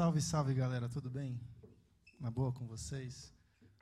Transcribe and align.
Salve, 0.00 0.22
salve 0.22 0.54
galera, 0.54 0.88
tudo 0.88 1.10
bem? 1.10 1.38
Na 2.18 2.30
boa 2.30 2.50
com 2.54 2.66
vocês? 2.66 3.34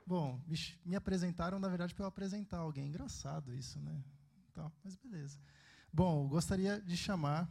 Bom, 0.05 0.43
me 0.83 0.93
apresentaram, 0.93 1.59
na 1.59 1.69
verdade, 1.69 1.95
para 1.95 2.03
eu 2.03 2.09
apresentar 2.09 2.57
alguém. 2.57 2.89
Engraçado 2.89 3.53
isso, 3.53 3.79
né? 3.79 4.03
Então, 4.51 4.69
mas 4.83 4.97
beleza. 4.97 5.39
Bom, 5.93 6.27
gostaria 6.27 6.81
de 6.81 6.97
chamar 6.97 7.49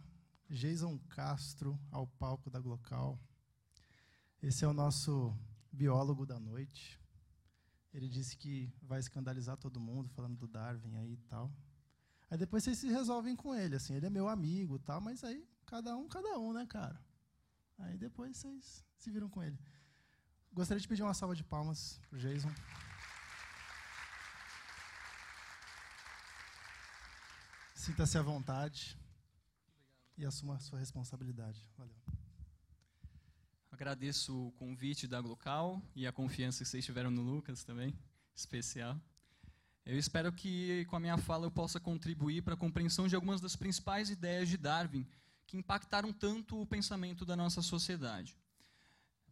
Jason 0.51 0.99
Castro 1.09 1.81
ao 1.91 2.07
palco 2.07 2.51
da 2.51 2.61
Glocal. 2.61 3.19
Esse 4.43 4.67
é 4.67 4.69
o 4.69 4.75
nosso 4.75 5.35
biólogo 5.73 6.27
da 6.27 6.39
noite. 6.39 7.01
Ele 7.95 8.07
disse 8.07 8.37
que 8.37 8.71
vai 8.83 9.01
escandalizar 9.01 9.57
todo 9.57 9.81
mundo, 9.81 10.11
falando 10.11 10.37
do 10.37 10.47
Darwin 10.47 10.95
aí 10.99 11.15
e 11.15 11.23
tal. 11.27 11.51
Aí 12.31 12.37
depois 12.37 12.65
vocês 12.65 12.77
se 12.77 12.89
resolvem 12.89 13.35
com 13.35 13.55
ele, 13.55 13.77
assim, 13.77 13.95
ele 13.95 14.05
é 14.05 14.11
meu 14.11 14.29
amigo 14.29 14.79
tal, 14.79 15.01
mas 15.01 15.25
aí 15.25 15.49
cada 15.65 15.97
um, 15.97 16.07
cada 16.07 16.39
um, 16.39 16.53
né, 16.53 16.67
cara? 16.67 17.08
Aí 17.79 17.97
depois 17.97 18.37
vocês 18.37 18.85
se 18.97 19.11
viram 19.11 19.29
com 19.29 19.43
ele. 19.43 19.59
Gostaria 20.53 20.81
de 20.81 20.89
pedir 20.89 21.03
uma 21.03 21.15
salva 21.15 21.35
de 21.35 21.45
palmas 21.45 22.01
para 22.09 22.17
o 22.17 22.21
Jason. 22.21 22.53
Sinta-se 27.75 28.19
à 28.19 28.23
vontade 28.23 28.99
e 30.17 30.25
assuma 30.27 30.57
a 30.57 30.59
sua 30.59 30.79
responsabilidade. 30.79 31.67
Valeu. 31.77 31.95
Agradeço 33.71 34.49
o 34.49 34.53
convite 34.53 35.07
da 35.07 35.21
Glocal 35.21 35.81
e 35.95 36.07
a 36.07 36.13
confiança 36.13 36.65
que 36.65 36.69
vocês 36.69 36.85
tiveram 36.85 37.11
no 37.13 37.23
Lucas 37.23 37.63
também, 37.63 37.97
especial. 38.35 39.01
Eu 39.87 39.97
espero 39.97 40.33
que 40.33 40.85
com 40.87 40.97
a 40.97 41.01
minha 41.01 41.17
fala 41.17 41.47
eu 41.47 41.51
possa 41.51 41.79
contribuir 41.79 42.43
para 42.43 42.55
a 42.55 42.57
compreensão 42.57 43.07
de 43.07 43.15
algumas 43.15 43.41
das 43.41 43.55
principais 43.55 44.11
ideias 44.11 44.49
de 44.49 44.57
Darwin 44.57 45.07
que 45.49 45.57
impactaram 45.57 46.13
tanto 46.13 46.61
o 46.61 46.67
pensamento 46.67 47.25
da 47.25 47.35
nossa 47.35 47.63
sociedade. 47.63 48.37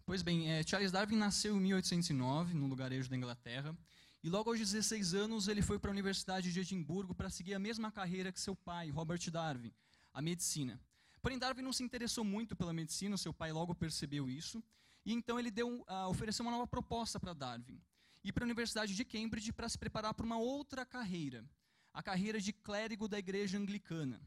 Pois 0.06 0.22
bem, 0.22 0.50
é, 0.50 0.62
Charles 0.62 0.90
Darwin 0.90 1.16
nasceu 1.16 1.54
em 1.54 1.60
1809, 1.60 2.54
no 2.54 2.66
lugarejo 2.66 3.10
da 3.10 3.16
Inglaterra, 3.16 3.76
e 4.24 4.30
logo 4.30 4.48
aos 4.48 4.58
16 4.58 5.12
anos 5.12 5.46
ele 5.46 5.60
foi 5.60 5.78
para 5.78 5.90
a 5.90 5.92
Universidade 5.92 6.50
de 6.50 6.58
Edimburgo 6.58 7.14
para 7.14 7.28
seguir 7.28 7.52
a 7.52 7.58
mesma 7.58 7.92
carreira 7.92 8.32
que 8.32 8.40
seu 8.40 8.56
pai, 8.56 8.88
Robert 8.88 9.30
Darwin, 9.30 9.70
a 10.10 10.22
medicina. 10.22 10.80
Porém, 11.20 11.38
Darwin 11.38 11.60
não 11.60 11.72
se 11.72 11.82
interessou 11.82 12.24
muito 12.24 12.56
pela 12.56 12.72
medicina, 12.72 13.18
seu 13.18 13.34
pai 13.34 13.52
logo 13.52 13.74
percebeu 13.74 14.30
isso, 14.30 14.64
e 15.04 15.12
então 15.12 15.38
ele 15.38 15.50
deu, 15.50 15.80
uh, 15.82 16.08
ofereceu 16.08 16.46
uma 16.46 16.52
nova 16.52 16.66
proposta 16.66 17.20
para 17.20 17.34
Darwin. 17.34 17.78
Ir 18.24 18.32
para 18.32 18.42
a 18.42 18.46
Universidade 18.46 18.94
de 18.94 19.04
Cambridge 19.04 19.52
para 19.52 19.68
se 19.68 19.76
preparar 19.76 20.14
para 20.14 20.24
uma 20.24 20.38
outra 20.38 20.86
carreira, 20.86 21.44
a 21.92 22.02
carreira 22.02 22.40
de 22.40 22.54
clérigo 22.54 23.06
da 23.06 23.18
igreja 23.18 23.58
anglicana. 23.58 24.18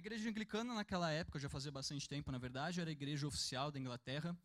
Igreja 0.00 0.28
anglicana, 0.28 0.74
naquela 0.74 1.10
época, 1.10 1.38
já 1.38 1.48
fazia 1.48 1.70
bastante 1.70 2.08
tempo, 2.08 2.32
na 2.32 2.38
verdade, 2.38 2.80
era 2.80 2.90
a 2.90 2.92
igreja 2.92 3.26
oficial 3.26 3.70
da 3.70 3.78
Inglaterra, 3.78 4.36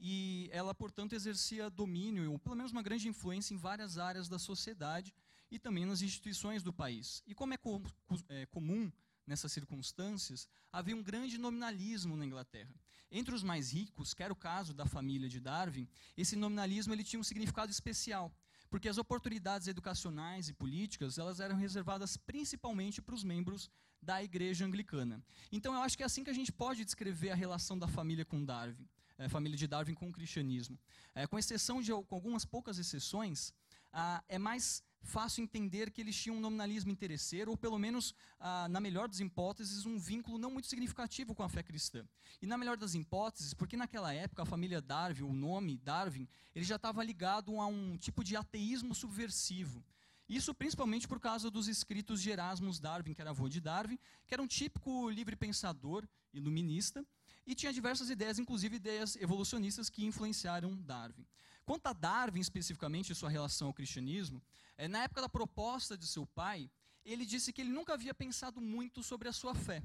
e 0.00 0.48
ela, 0.52 0.74
portanto, 0.74 1.12
exercia 1.12 1.70
domínio, 1.70 2.32
ou 2.32 2.38
pelo 2.38 2.56
menos 2.56 2.72
uma 2.72 2.82
grande 2.82 3.06
influência 3.06 3.54
em 3.54 3.56
várias 3.56 3.98
áreas 3.98 4.28
da 4.28 4.38
sociedade 4.38 5.14
e 5.50 5.58
também 5.58 5.86
nas 5.86 6.02
instituições 6.02 6.62
do 6.62 6.72
país. 6.72 7.22
E 7.26 7.34
como 7.34 7.54
é, 7.54 7.56
com, 7.56 7.80
é 8.28 8.46
comum 8.46 8.90
nessas 9.26 9.52
circunstâncias, 9.52 10.48
havia 10.72 10.96
um 10.96 11.02
grande 11.02 11.38
nominalismo 11.38 12.16
na 12.16 12.26
Inglaterra. 12.26 12.74
Entre 13.10 13.34
os 13.34 13.42
mais 13.42 13.72
ricos, 13.72 14.14
que 14.14 14.22
era 14.22 14.32
o 14.32 14.36
caso 14.36 14.74
da 14.74 14.86
família 14.86 15.28
de 15.28 15.38
Darwin, 15.38 15.86
esse 16.16 16.34
nominalismo 16.34 16.92
ele 16.92 17.04
tinha 17.04 17.20
um 17.20 17.24
significado 17.24 17.70
especial, 17.70 18.34
porque 18.70 18.88
as 18.88 18.98
oportunidades 18.98 19.68
educacionais 19.68 20.48
e 20.48 20.54
políticas 20.54 21.18
elas 21.18 21.38
eram 21.38 21.56
reservadas 21.56 22.16
principalmente 22.16 23.02
para 23.02 23.14
os 23.14 23.22
membros 23.22 23.70
da 24.02 24.22
igreja 24.22 24.64
anglicana. 24.64 25.22
Então 25.50 25.72
eu 25.74 25.80
acho 25.80 25.96
que 25.96 26.02
é 26.02 26.06
assim 26.06 26.24
que 26.24 26.30
a 26.30 26.34
gente 26.34 26.52
pode 26.52 26.84
descrever 26.84 27.30
a 27.30 27.34
relação 27.34 27.78
da 27.78 27.86
família 27.86 28.24
com 28.24 28.44
Darwin, 28.44 28.88
é, 29.16 29.28
família 29.28 29.56
de 29.56 29.66
Darwin 29.66 29.94
com 29.94 30.08
o 30.08 30.12
cristianismo. 30.12 30.78
É, 31.14 31.26
com 31.26 31.38
exceção 31.38 31.80
de 31.80 31.92
com 31.92 32.14
algumas 32.14 32.44
poucas 32.44 32.78
exceções, 32.78 33.54
ah, 33.92 34.22
é 34.28 34.38
mais 34.38 34.82
fácil 35.02 35.42
entender 35.42 35.90
que 35.90 36.00
eles 36.00 36.16
tinham 36.16 36.36
um 36.36 36.40
nominalismo 36.40 36.90
interesseiro, 36.90 37.50
ou 37.50 37.56
pelo 37.56 37.78
menos, 37.78 38.14
ah, 38.38 38.68
na 38.68 38.80
melhor 38.80 39.08
das 39.08 39.20
hipóteses, 39.20 39.84
um 39.84 39.98
vínculo 39.98 40.38
não 40.38 40.50
muito 40.50 40.68
significativo 40.68 41.34
com 41.34 41.42
a 41.42 41.48
fé 41.48 41.62
cristã. 41.62 42.04
E 42.40 42.46
na 42.46 42.56
melhor 42.56 42.76
das 42.76 42.94
hipóteses, 42.94 43.52
porque 43.52 43.76
naquela 43.76 44.12
época 44.14 44.42
a 44.42 44.46
família 44.46 44.80
Darwin, 44.80 45.22
o 45.22 45.32
nome 45.32 45.76
Darwin, 45.76 46.28
ele 46.54 46.64
já 46.64 46.76
estava 46.76 47.02
ligado 47.04 47.60
a 47.60 47.66
um 47.66 47.96
tipo 47.96 48.24
de 48.24 48.36
ateísmo 48.36 48.94
subversivo. 48.94 49.84
Isso 50.28 50.54
principalmente 50.54 51.06
por 51.06 51.20
causa 51.20 51.50
dos 51.50 51.68
escritos 51.68 52.22
de 52.22 52.30
Erasmus 52.30 52.78
Darwin, 52.78 53.12
que 53.12 53.20
era 53.20 53.30
avô 53.30 53.48
de 53.48 53.60
Darwin, 53.60 53.98
que 54.26 54.34
era 54.34 54.42
um 54.42 54.46
típico 54.46 55.10
livre 55.10 55.36
pensador, 55.36 56.06
iluminista, 56.32 57.04
e 57.46 57.54
tinha 57.54 57.72
diversas 57.72 58.08
ideias, 58.08 58.38
inclusive 58.38 58.76
ideias 58.76 59.16
evolucionistas 59.16 59.90
que 59.90 60.04
influenciaram 60.04 60.76
Darwin. 60.76 61.26
Quanto 61.64 61.86
a 61.86 61.92
Darwin 61.92 62.40
especificamente 62.40 63.10
e 63.10 63.14
sua 63.14 63.28
relação 63.28 63.68
ao 63.68 63.74
cristianismo, 63.74 64.42
é, 64.76 64.88
na 64.88 65.04
época 65.04 65.20
da 65.20 65.28
proposta 65.28 65.96
de 65.96 66.06
seu 66.06 66.26
pai, 66.26 66.70
ele 67.04 67.26
disse 67.26 67.52
que 67.52 67.60
ele 67.60 67.70
nunca 67.70 67.94
havia 67.94 68.14
pensado 68.14 68.60
muito 68.60 69.02
sobre 69.02 69.28
a 69.28 69.32
sua 69.32 69.54
fé. 69.54 69.82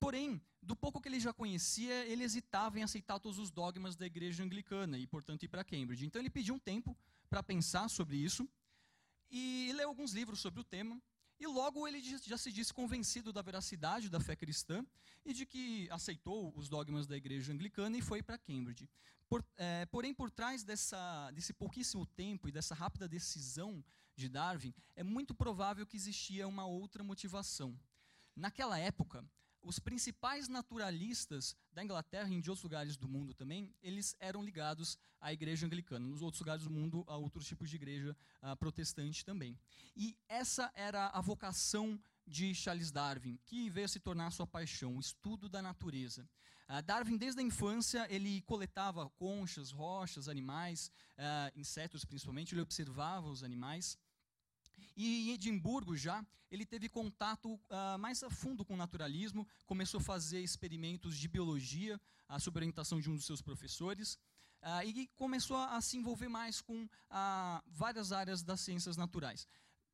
Porém, 0.00 0.40
do 0.62 0.76
pouco 0.76 1.00
que 1.00 1.08
ele 1.08 1.20
já 1.20 1.32
conhecia, 1.32 2.06
ele 2.06 2.24
hesitava 2.24 2.78
em 2.78 2.82
aceitar 2.82 3.18
todos 3.18 3.38
os 3.38 3.50
dogmas 3.50 3.96
da 3.96 4.06
igreja 4.06 4.42
anglicana 4.42 4.98
e, 4.98 5.06
portanto, 5.06 5.42
ir 5.42 5.48
para 5.48 5.64
Cambridge. 5.64 6.06
Então, 6.06 6.20
ele 6.22 6.30
pediu 6.30 6.54
um 6.54 6.58
tempo 6.58 6.96
para 7.28 7.42
pensar 7.42 7.88
sobre 7.88 8.16
isso 8.16 8.48
e 9.30 9.72
leu 9.74 9.88
alguns 9.88 10.12
livros 10.12 10.40
sobre 10.40 10.60
o 10.60 10.64
tema. 10.64 11.00
E 11.40 11.46
logo 11.46 11.86
ele 11.86 12.00
já 12.02 12.36
se 12.36 12.50
disse 12.50 12.74
convencido 12.74 13.32
da 13.32 13.40
veracidade 13.40 14.08
da 14.08 14.18
fé 14.18 14.34
cristã 14.34 14.84
e 15.24 15.32
de 15.32 15.46
que 15.46 15.88
aceitou 15.90 16.52
os 16.56 16.68
dogmas 16.68 17.06
da 17.06 17.16
igreja 17.16 17.52
anglicana 17.52 17.96
e 17.96 18.02
foi 18.02 18.22
para 18.22 18.36
Cambridge. 18.38 18.88
Por, 19.28 19.44
é, 19.56 19.86
porém, 19.86 20.12
por 20.12 20.30
trás 20.30 20.64
dessa, 20.64 21.30
desse 21.32 21.52
pouquíssimo 21.52 22.04
tempo 22.06 22.48
e 22.48 22.52
dessa 22.52 22.74
rápida 22.74 23.06
decisão 23.06 23.84
de 24.16 24.28
Darwin, 24.28 24.74
é 24.96 25.04
muito 25.04 25.32
provável 25.34 25.86
que 25.86 25.96
existia 25.96 26.48
uma 26.48 26.66
outra 26.66 27.04
motivação. 27.04 27.78
Naquela 28.34 28.78
época, 28.78 29.24
os 29.62 29.78
principais 29.78 30.48
naturalistas 30.48 31.56
da 31.72 31.82
Inglaterra 31.82 32.28
e 32.30 32.40
de 32.40 32.50
outros 32.50 32.62
lugares 32.62 32.96
do 32.96 33.08
mundo 33.08 33.34
também, 33.34 33.74
eles 33.82 34.16
eram 34.20 34.42
ligados 34.42 34.98
à 35.20 35.32
igreja 35.32 35.66
anglicana. 35.66 36.06
Nos 36.06 36.22
outros 36.22 36.40
lugares 36.40 36.64
do 36.64 36.70
mundo, 36.70 37.04
há 37.06 37.16
outros 37.16 37.46
tipos 37.46 37.68
de 37.68 37.76
igreja 37.76 38.16
uh, 38.42 38.56
protestante 38.56 39.24
também. 39.24 39.58
E 39.96 40.16
essa 40.28 40.70
era 40.74 41.08
a 41.08 41.20
vocação 41.20 42.00
de 42.26 42.54
Charles 42.54 42.90
Darwin, 42.90 43.38
que 43.44 43.70
veio 43.70 43.86
a 43.86 43.88
se 43.88 44.00
tornar 44.00 44.30
sua 44.30 44.46
paixão, 44.46 44.96
o 44.96 45.00
estudo 45.00 45.48
da 45.48 45.62
natureza. 45.62 46.28
Uh, 46.68 46.82
Darwin, 46.82 47.16
desde 47.16 47.40
a 47.40 47.44
infância, 47.44 48.06
ele 48.10 48.42
coletava 48.42 49.08
conchas, 49.10 49.70
rochas, 49.70 50.28
animais, 50.28 50.92
uh, 51.16 51.58
insetos 51.58 52.04
principalmente, 52.04 52.54
ele 52.54 52.60
observava 52.60 53.28
os 53.28 53.42
animais. 53.42 53.96
E 54.96 55.30
em 55.30 55.32
Edimburgo 55.32 55.96
já, 55.96 56.24
ele 56.50 56.64
teve 56.64 56.88
contato 56.88 57.54
uh, 57.54 57.98
mais 57.98 58.22
a 58.22 58.30
fundo 58.30 58.64
com 58.64 58.74
o 58.74 58.76
naturalismo, 58.76 59.46
começou 59.66 60.00
a 60.00 60.02
fazer 60.02 60.40
experimentos 60.40 61.16
de 61.16 61.28
biologia, 61.28 62.00
uh, 62.28 62.40
sob 62.40 62.58
orientação 62.58 63.00
de 63.00 63.10
um 63.10 63.14
dos 63.14 63.26
seus 63.26 63.42
professores, 63.42 64.14
uh, 64.62 64.82
e 64.84 65.06
começou 65.16 65.56
a, 65.56 65.80
se 65.80 65.96
envolver 65.96 66.28
mais 66.28 66.60
com 66.60 66.88
várias 67.66 68.12
áreas 68.12 68.42
das 68.42 68.60
ciências 68.60 68.96
naturais. 68.96 69.46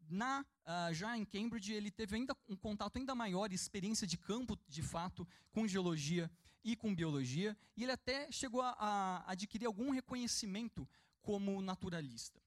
Na, 0.07 0.45
já 0.93 1.17
em 1.17 1.25
Cambridge, 1.25 1.73
ele 1.73 1.91
teve 1.91 2.15
ainda 2.15 2.37
um 2.47 2.55
contato 2.55 2.99
ainda 2.99 3.15
maior, 3.15 3.51
experiência 3.51 4.07
de 4.07 4.19
campo, 4.19 4.59
de 4.69 4.83
fato, 4.83 5.27
com 5.51 5.67
geologia 5.67 6.31
e 6.63 6.77
com 6.77 6.95
biologia, 6.95 7.57
e 7.75 7.85
ele 7.85 7.93
até 7.93 8.31
chegou 8.31 8.61
a, 8.61 8.73
a 8.79 9.33
adquirir 9.33 9.65
algum 9.65 9.91
reconhecimento 9.91 10.87
como 11.23 11.63
naturalista. 11.63 12.44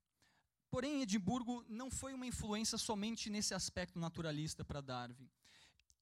Porém, 0.69 1.01
Edimburgo 1.01 1.65
não 1.69 1.89
foi 1.89 2.13
uma 2.13 2.27
influência 2.27 2.77
somente 2.77 3.29
nesse 3.29 3.53
aspecto 3.53 3.97
naturalista 3.97 4.65
para 4.65 4.81
Darwin. 4.81 5.29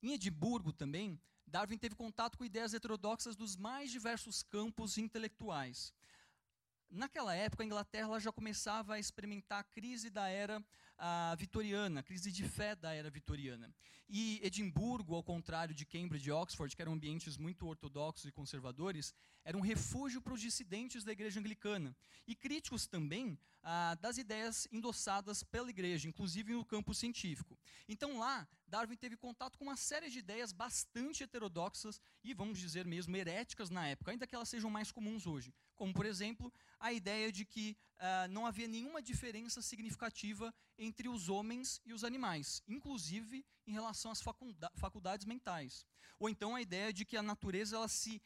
Em 0.02 0.14
Edimburgo 0.14 0.74
também, 0.74 1.20
Darwin 1.46 1.78
teve 1.78 1.96
contato 1.96 2.38
com 2.38 2.46
ideias 2.46 2.74
heterodoxas 2.74 3.36
dos 3.36 3.56
mais 3.56 3.92
diversos 3.92 4.42
campos 4.42 4.98
intelectuais. 4.98 5.94
Naquela 6.90 7.36
época, 7.36 7.64
a 7.64 7.66
Inglaterra 7.66 8.20
já 8.20 8.32
começava 8.32 8.96
a 8.96 9.00
experimentar 9.00 9.60
a 9.60 9.64
crise 9.64 10.10
da 10.10 10.28
era 10.28 10.64
ah, 10.98 11.36
vitoriana, 11.38 12.00
a 12.00 12.04
crise 12.04 12.32
de 12.32 12.48
fé 12.48 12.76
da 12.76 12.94
era 12.94 13.10
vitoriana. 13.10 13.74
E 14.08 14.40
Edimburgo, 14.44 15.16
ao 15.16 15.24
contrário 15.24 15.74
de 15.74 15.86
Cambridge 15.86 16.30
e 16.30 16.32
Oxford, 16.32 16.76
que 16.76 16.82
eram 16.82 16.94
ambientes 16.94 17.38
muito 17.38 17.66
ortodoxos 17.68 18.26
e 18.26 18.32
conservadores, 18.32 19.14
era 19.44 19.58
um 19.58 19.62
refúgio 19.62 20.22
para 20.22 20.34
os 20.34 20.42
dissidentes 20.42 21.04
da 21.04 21.12
igreja 21.12 21.40
anglicana 21.40 21.96
e 22.28 22.36
críticos 22.36 22.88
também 22.88 23.38
ah, 23.68 23.96
das 23.96 24.20
ideias 24.20 24.68
endossadas 24.72 25.42
pela 25.42 25.72
igreja, 25.72 26.08
inclusive 26.08 26.54
no 26.54 26.64
campo 26.64 26.94
científico. 26.94 27.58
Então 27.90 28.20
lá, 28.20 28.48
Darwin 28.68 28.96
teve 28.96 29.18
contato 29.18 29.58
com 29.58 29.64
uma 29.64 29.76
série 29.76 30.08
de 30.08 30.20
ideias 30.20 30.52
bastante 30.52 31.24
heterodoxas 31.24 32.00
e, 32.24 32.32
vamos 32.32 32.60
dizer 32.60 32.86
mesmo, 32.86 33.18
heréticas 33.18 33.72
na 33.72 33.88
época, 33.88 34.12
ainda 34.12 34.28
que 34.28 34.36
elas 34.36 34.50
sejam 34.50 34.70
mais 34.70 34.92
comuns 34.92 35.26
hoje. 35.26 35.52
Como, 35.76 35.92
por 35.92 36.06
exemplo, 36.06 36.54
a 36.80 36.94
ideia 36.94 37.32
de 37.32 37.44
que 37.44 37.76
ah, 37.98 38.28
não 38.30 38.46
havia 38.46 38.68
nenhuma 38.68 39.02
diferença 39.02 39.64
significativa 39.64 40.54
entre 40.78 41.10
os 41.10 41.28
homens 41.28 41.82
e 41.84 41.92
os 41.92 42.04
animais, 42.04 42.62
inclusive 42.68 43.44
em 43.66 43.72
relação 43.72 44.12
às 44.12 44.22
faculdades 44.76 45.26
mentais. 45.26 45.88
Ou 46.20 46.30
então 46.30 46.56
a 46.56 46.62
ideia 46.62 46.94
de 46.94 47.04
que 47.04 47.18
a 47.18 47.24
natureza 47.24 47.78
ela 47.78 47.88
se 47.88 48.22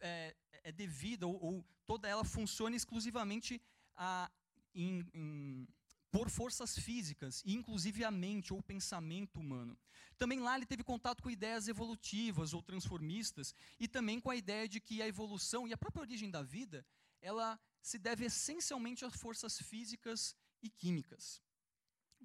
é, 0.00 0.36
é 0.62 0.70
devida 0.70 1.26
ou, 1.26 1.42
ou, 1.42 1.66
toda 1.84 2.08
ela 2.08 2.24
funciona 2.24 2.76
exclusivamente 2.76 3.60
a, 3.96 4.30
em, 4.76 5.04
em, 5.14 5.68
por 6.10 6.30
forças 6.30 6.78
físicas, 6.78 7.42
inclusive 7.44 8.04
a 8.04 8.10
mente 8.10 8.52
ou 8.52 8.60
o 8.60 8.62
pensamento 8.62 9.40
humano. 9.40 9.76
Também 10.16 10.38
lá 10.40 10.56
ele 10.56 10.66
teve 10.66 10.84
contato 10.84 11.22
com 11.22 11.30
ideias 11.30 11.66
evolutivas 11.66 12.54
ou 12.54 12.62
transformistas 12.62 13.54
e 13.80 13.88
também 13.88 14.20
com 14.20 14.30
a 14.30 14.36
ideia 14.36 14.68
de 14.68 14.80
que 14.80 15.02
a 15.02 15.08
evolução 15.08 15.66
e 15.66 15.72
a 15.72 15.78
própria 15.78 16.02
origem 16.02 16.30
da 16.30 16.42
vida, 16.42 16.86
ela 17.20 17.58
se 17.82 17.98
deve 17.98 18.26
essencialmente 18.26 19.04
às 19.04 19.14
forças 19.14 19.58
físicas 19.58 20.36
e 20.62 20.70
químicas. 20.70 21.42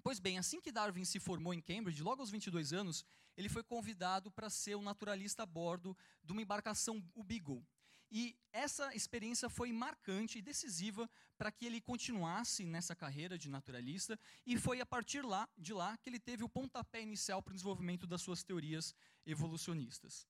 Pois 0.03 0.19
bem, 0.19 0.37
assim 0.37 0.61
que 0.61 0.71
Darwin 0.71 1.05
se 1.05 1.19
formou 1.19 1.53
em 1.53 1.61
Cambridge, 1.61 2.01
logo 2.01 2.21
aos 2.21 2.31
22 2.31 2.73
anos, 2.73 3.05
ele 3.37 3.49
foi 3.49 3.63
convidado 3.63 4.31
para 4.31 4.49
ser 4.49 4.75
o 4.75 4.81
naturalista 4.81 5.43
a 5.43 5.45
bordo 5.45 5.95
de 6.23 6.31
uma 6.31 6.41
embarcação, 6.41 7.03
o 7.13 7.23
Beagle. 7.23 7.65
E 8.11 8.35
essa 8.51 8.93
experiência 8.93 9.49
foi 9.49 9.71
marcante 9.71 10.37
e 10.37 10.41
decisiva 10.41 11.09
para 11.37 11.51
que 11.51 11.65
ele 11.65 11.79
continuasse 11.79 12.65
nessa 12.65 12.93
carreira 12.93 13.37
de 13.37 13.49
naturalista, 13.49 14.19
e 14.45 14.57
foi 14.57 14.81
a 14.81 14.85
partir 14.85 15.21
lá, 15.21 15.47
de 15.57 15.73
lá 15.73 15.97
que 15.97 16.09
ele 16.09 16.19
teve 16.19 16.43
o 16.43 16.49
pontapé 16.49 17.01
inicial 17.01 17.41
para 17.41 17.51
o 17.51 17.55
desenvolvimento 17.55 18.05
das 18.05 18.21
suas 18.21 18.43
teorias 18.43 18.93
evolucionistas. 19.25 20.27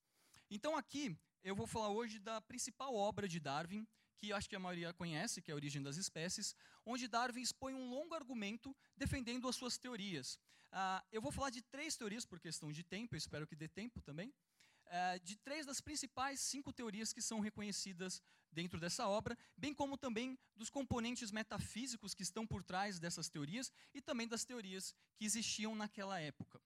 Então 0.50 0.78
aqui 0.78 1.18
eu 1.44 1.56
vou 1.56 1.66
falar 1.66 1.90
hoje 1.90 2.20
da 2.20 2.40
principal 2.40 2.94
obra 2.94 3.28
de 3.28 3.40
Darwin, 3.40 3.88
que 4.20 4.32
acho 4.32 4.48
que 4.48 4.56
a 4.56 4.60
maioria 4.60 4.94
conhece, 4.94 5.42
que 5.42 5.50
é 5.50 5.54
a 5.54 5.56
Origem 5.56 5.82
das 5.82 5.98
Espécies, 5.98 6.56
onde 6.86 7.08
Darwin 7.08 7.42
expõe 7.42 7.74
um 7.74 7.90
longo 7.90 8.14
argumento 8.14 8.76
defendendo 8.96 9.48
as 9.48 9.56
suas 9.56 9.80
teorias. 9.80 10.36
Uh, 10.72 11.04
eu 11.12 11.22
vou 11.22 11.32
falar 11.32 11.50
de 11.50 11.62
três 11.64 11.98
teorias 11.98 12.26
por 12.26 12.40
questão 12.40 12.72
de 12.72 12.84
tempo, 12.84 13.16
espero 13.16 13.48
que 13.48 13.56
dê 13.56 13.68
tempo 13.68 14.00
também. 14.00 14.32
Uh, 14.92 15.18
de 15.24 15.38
três 15.38 15.66
das 15.66 15.80
principais 15.80 16.42
cinco 16.42 16.74
teorias 16.74 17.14
que 17.14 17.22
são 17.22 17.40
reconhecidas 17.40 18.22
dentro 18.52 18.78
dessa 18.78 19.08
obra, 19.08 19.38
bem 19.56 19.74
como 19.74 19.98
também 19.98 20.38
dos 20.54 20.70
componentes 20.70 21.32
metafísicos 21.32 22.14
que 22.14 22.24
estão 22.24 22.46
por 22.46 22.62
trás 22.62 23.00
dessas 23.00 23.30
teorias 23.30 23.72
e 23.94 24.02
também 24.02 24.28
das 24.28 24.44
teorias 24.44 24.94
que 25.16 25.24
existiam 25.24 25.74
naquela 25.76 26.20
época. 26.20 26.62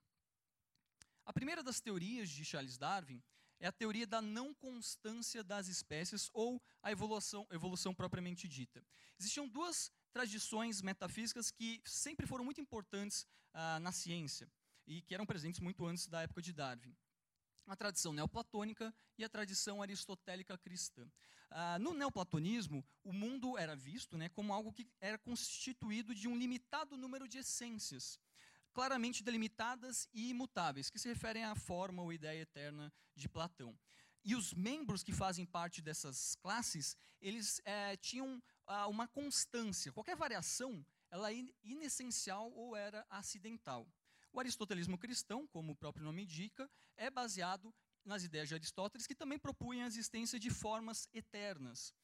A 1.23 1.31
primeira 1.31 1.61
das 1.61 1.79
teorias 1.79 2.29
de 2.29 2.43
Charles 2.43 2.79
Darwin 2.79 3.21
é 3.59 3.67
a 3.67 3.71
teoria 3.71 4.05
da 4.05 4.21
não 4.21 4.53
constância 4.53 5.43
das 5.43 5.67
espécies 5.67 6.29
ou 6.33 6.61
a 6.81 6.91
evolução, 6.91 7.47
evolução 7.51 7.93
propriamente 7.93 8.47
dita. 8.47 8.83
Existiam 9.19 9.47
duas 9.47 9.91
tradições 10.11 10.81
metafísicas 10.81 11.51
que 11.51 11.81
sempre 11.85 12.27
foram 12.27 12.43
muito 12.43 12.59
importantes 12.59 13.25
ah, 13.53 13.79
na 13.79 13.91
ciência 13.91 14.51
e 14.85 15.01
que 15.01 15.13
eram 15.13 15.25
presentes 15.25 15.59
muito 15.59 15.85
antes 15.85 16.07
da 16.07 16.21
época 16.21 16.41
de 16.41 16.53
Darwin. 16.53 16.95
A 17.67 17.75
tradição 17.75 18.13
neoplatônica 18.13 18.93
e 19.17 19.23
a 19.23 19.29
tradição 19.29 19.81
aristotélica 19.81 20.57
cristã. 20.57 21.09
Ah, 21.49 21.79
no 21.79 21.93
neoplatonismo, 21.93 22.85
o 23.03 23.13
mundo 23.13 23.57
era 23.57 23.75
visto 23.75 24.17
né, 24.17 24.29
como 24.29 24.53
algo 24.53 24.73
que 24.73 24.87
era 24.99 25.17
constituído 25.17 26.13
de 26.13 26.27
um 26.27 26.37
limitado 26.37 26.97
número 26.97 27.27
de 27.27 27.39
essências, 27.39 28.19
claramente 28.73 29.23
delimitadas 29.23 30.07
e 30.13 30.29
imutáveis, 30.29 30.89
que 30.89 30.99
se 30.99 31.07
referem 31.07 31.43
à 31.43 31.55
forma 31.55 32.03
ou 32.03 32.11
ideia 32.11 32.41
eterna 32.41 32.93
de 33.15 33.29
Platão. 33.29 33.77
E 34.23 34.35
os 34.35 34.53
membros 34.53 35.03
que 35.03 35.13
fazem 35.13 35.45
parte 35.45 35.81
dessas 35.81 36.35
classes, 36.35 36.97
eles 37.21 37.61
é, 37.63 37.95
tinham 37.95 38.41
ah, 38.65 38.87
uma 38.87 39.07
constância. 39.07 39.93
Qualquer 39.93 40.15
variação, 40.15 40.85
ela 41.09 41.31
é 41.31 41.45
inessencial 41.63 42.51
ou 42.51 42.75
era 42.75 43.05
acidental. 43.09 43.87
O 44.35 44.39
aristotelismo 44.41 44.97
cristão, 44.97 45.47
como 45.47 45.71
o 45.71 45.75
próprio 45.77 46.03
nome 46.03 46.23
indica, 46.23 46.69
é 46.97 47.09
baseado 47.09 47.73
nas 48.03 48.25
ideias 48.25 48.49
de 48.49 48.55
Aristóteles, 48.55 49.07
que 49.07 49.15
também 49.15 49.39
propunham 49.39 49.85
a 49.85 49.87
existência 49.87 50.37
de 50.37 50.49
formas 50.49 51.07
eternas. 51.13 51.95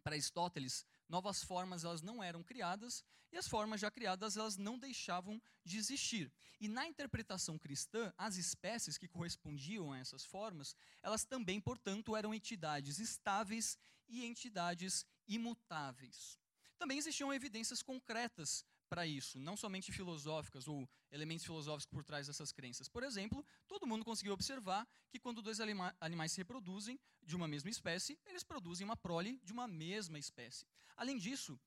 Para 0.00 0.14
Aristóteles, 0.14 0.86
novas 1.08 1.42
formas 1.42 1.82
elas 1.82 2.00
não 2.00 2.22
eram 2.22 2.44
criadas 2.44 3.04
e 3.32 3.36
as 3.36 3.48
formas 3.48 3.80
já 3.80 3.90
criadas 3.90 4.36
elas 4.36 4.56
não 4.56 4.78
deixavam 4.78 5.42
de 5.64 5.78
existir. 5.78 6.32
E 6.60 6.68
na 6.68 6.86
interpretação 6.86 7.58
cristã, 7.58 8.14
as 8.16 8.36
espécies 8.36 8.96
que 8.96 9.08
correspondiam 9.08 9.92
a 9.92 9.98
essas 9.98 10.24
formas, 10.24 10.76
elas 11.02 11.24
também, 11.24 11.60
portanto, 11.60 12.14
eram 12.14 12.32
entidades 12.32 13.00
estáveis 13.00 13.76
e 14.06 14.24
entidades 14.24 15.04
imutáveis. 15.26 16.38
Também 16.78 16.98
existiam 16.98 17.34
evidências 17.34 17.82
concretas 17.82 18.64
para 18.88 19.06
isso, 19.06 19.38
não 19.38 19.56
somente 19.56 19.92
filosóficas 19.92 20.66
ou 20.66 20.88
elementos 21.12 21.44
filosóficos 21.44 21.86
por 21.86 22.02
trás 22.02 22.26
dessas 22.26 22.50
crenças. 22.52 22.88
Por 22.88 23.02
exemplo, 23.02 23.44
todo 23.66 23.86
mundo 23.86 24.04
conseguiu 24.04 24.32
observar 24.32 24.86
que 25.10 25.18
quando 25.18 25.42
dois 25.42 25.60
anima 25.60 25.94
animais 26.00 26.32
se 26.32 26.38
reproduzem 26.38 26.98
de 27.22 27.36
uma 27.36 27.46
mesma 27.46 27.70
espécie, 27.70 28.18
eles 28.26 28.42
produzem 28.42 28.84
uma 28.84 28.96
prole 28.96 29.38
de 29.44 29.52
uma 29.52 29.68
mesma 29.68 30.18
espécie. 30.18 30.66
Além 30.96 31.18
disso, 31.18 31.60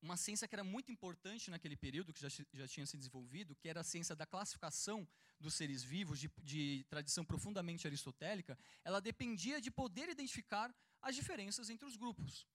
uma 0.00 0.16
ciência 0.16 0.46
que 0.46 0.54
era 0.54 0.64
muito 0.64 0.90
importante 0.92 1.50
naquele 1.50 1.76
período, 1.76 2.12
que 2.12 2.20
já, 2.20 2.28
já 2.52 2.68
tinha 2.68 2.86
se 2.86 2.96
desenvolvido, 2.96 3.54
que 3.56 3.68
era 3.68 3.80
a 3.80 3.84
ciência 3.84 4.14
da 4.14 4.26
classificação 4.26 5.06
dos 5.40 5.54
seres 5.54 5.82
vivos, 5.82 6.18
de, 6.18 6.30
de 6.42 6.84
tradição 6.88 7.24
profundamente 7.24 7.86
aristotélica, 7.86 8.58
ela 8.84 9.00
dependia 9.00 9.60
de 9.60 9.70
poder 9.70 10.08
identificar 10.08 10.74
as 11.02 11.14
diferenças 11.14 11.68
entre 11.68 11.86
os 11.86 11.96
grupos. 11.96 12.46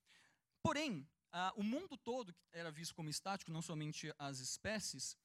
Porém, 0.61 1.07
ah, 1.33 1.51
o 1.57 1.63
mundo 1.63 1.97
todo 1.97 2.33
era 2.51 2.71
visto 2.71 2.94
como 2.94 3.09
estático, 3.09 3.51
não 3.51 3.62
somente 3.62 4.13
as 4.18 4.39
espécies, 4.39 5.18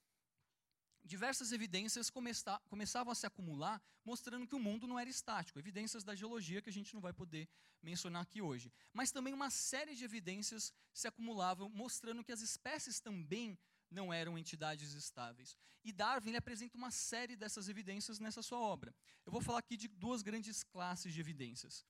diversas 1.04 1.52
evidências 1.52 2.10
começa, 2.10 2.58
começavam 2.68 3.12
a 3.12 3.14
se 3.14 3.26
acumular, 3.26 3.80
mostrando 4.04 4.46
que 4.46 4.54
o 4.54 4.58
mundo 4.58 4.86
não 4.86 4.98
era 4.98 5.08
estático. 5.08 5.58
Evidências 5.58 6.02
da 6.02 6.14
geologia 6.14 6.62
que 6.62 6.70
a 6.70 6.72
gente 6.72 6.94
não 6.94 7.00
vai 7.00 7.12
poder 7.12 7.48
mencionar 7.82 8.22
aqui 8.22 8.40
hoje. 8.40 8.72
Mas 8.92 9.10
também 9.10 9.34
uma 9.34 9.50
série 9.50 9.94
de 9.94 10.04
evidências 10.04 10.72
se 10.92 11.06
acumulavam, 11.06 11.68
mostrando 11.68 12.24
que 12.24 12.32
as 12.32 12.40
espécies 12.40 13.00
também 13.00 13.58
não 13.90 14.12
eram 14.12 14.38
entidades 14.38 14.92
estáveis. 14.92 15.56
E 15.84 15.92
Darwin 15.92 16.36
apresenta 16.36 16.76
uma 16.76 16.90
série 16.90 17.36
dessas 17.36 17.68
evidências 17.68 18.18
nessa 18.18 18.42
sua 18.42 18.58
obra. 18.58 18.94
Eu 19.24 19.32
vou 19.32 19.40
falar 19.40 19.60
aqui 19.60 19.76
de 19.76 19.88
duas 19.88 20.22
grandes 20.22 20.62
classes 20.62 21.12
de 21.12 21.20
evidências. 21.20 21.84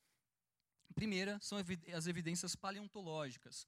Primeira 0.95 1.39
são 1.41 1.59
as 1.95 2.07
evidências 2.07 2.55
paleontológicas. 2.55 3.67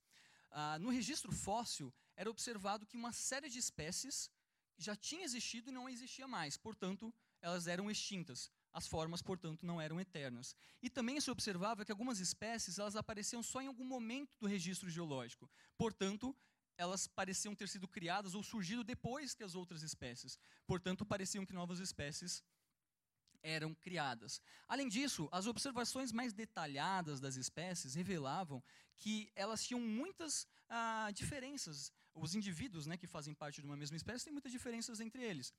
Ah, 0.51 0.79
no 0.79 0.91
registro 0.91 1.33
fóssil, 1.33 1.93
era 2.17 2.31
observado 2.31 2.87
que 2.87 2.97
uma 2.97 3.13
série 3.13 3.49
de 3.49 3.59
espécies 3.59 4.31
já 4.77 4.97
tinha 4.97 5.25
existido 5.25 5.71
e 5.71 5.73
não 5.73 5.89
existia 5.89 6.27
mais, 6.27 6.57
portanto, 6.57 7.13
elas 7.41 7.67
eram 7.67 7.91
extintas. 7.91 8.51
As 8.73 8.87
formas, 8.87 9.21
portanto, 9.21 9.67
não 9.67 9.81
eram 9.81 10.01
eternas. 10.01 10.55
E 10.81 10.89
também 10.89 11.21
se 11.21 11.31
observava 11.31 11.85
que 11.85 11.91
algumas 11.91 12.21
espécies 12.21 12.79
elas 12.79 12.95
apareciam 12.95 13.43
só 13.43 13.61
em 13.61 13.67
algum 13.67 13.85
momento 13.85 14.37
do 14.39 14.47
registro 14.47 14.89
geológico. 14.89 15.51
Portanto, 15.77 16.37
elas 16.77 17.07
pareciam 17.07 17.55
ter 17.55 17.69
sido 17.69 17.89
criadas 17.89 18.35
ou 18.35 18.43
surgido 18.43 18.85
depois 18.85 19.35
que 19.35 19.43
as 19.43 19.55
outras 19.55 19.83
espécies. 19.83 20.39
Portanto, 20.67 21.05
pareciam 21.05 21.45
que 21.45 21.53
novas 21.53 21.79
espécies 21.79 22.43
eram 23.43 23.75
criadas. 23.75 24.41
Além 24.69 24.89
disso, 24.89 25.29
as 25.33 25.47
observações 25.47 26.13
mais 26.13 26.33
detalhadas 26.33 27.21
das 27.21 27.37
espécies 27.37 27.95
revelavam 27.95 28.63
que 28.97 29.31
elas 29.35 29.65
tinham 29.65 29.81
muitas 29.81 30.47
ah, 30.69 31.11
diferenças. 31.13 31.93
Os 32.15 32.35
indivíduos 32.35 32.87
né, 32.87 32.97
que 32.97 33.07
fazem 33.07 33.35
parte 33.35 33.61
de 33.61 33.67
uma 33.67 33.77
mesma 33.77 33.97
espécie 33.97 34.25
têm 34.25 34.33
muitas 34.33 34.53
diferenças 34.53 35.01
entre 35.01 35.23
eles. 35.23 35.55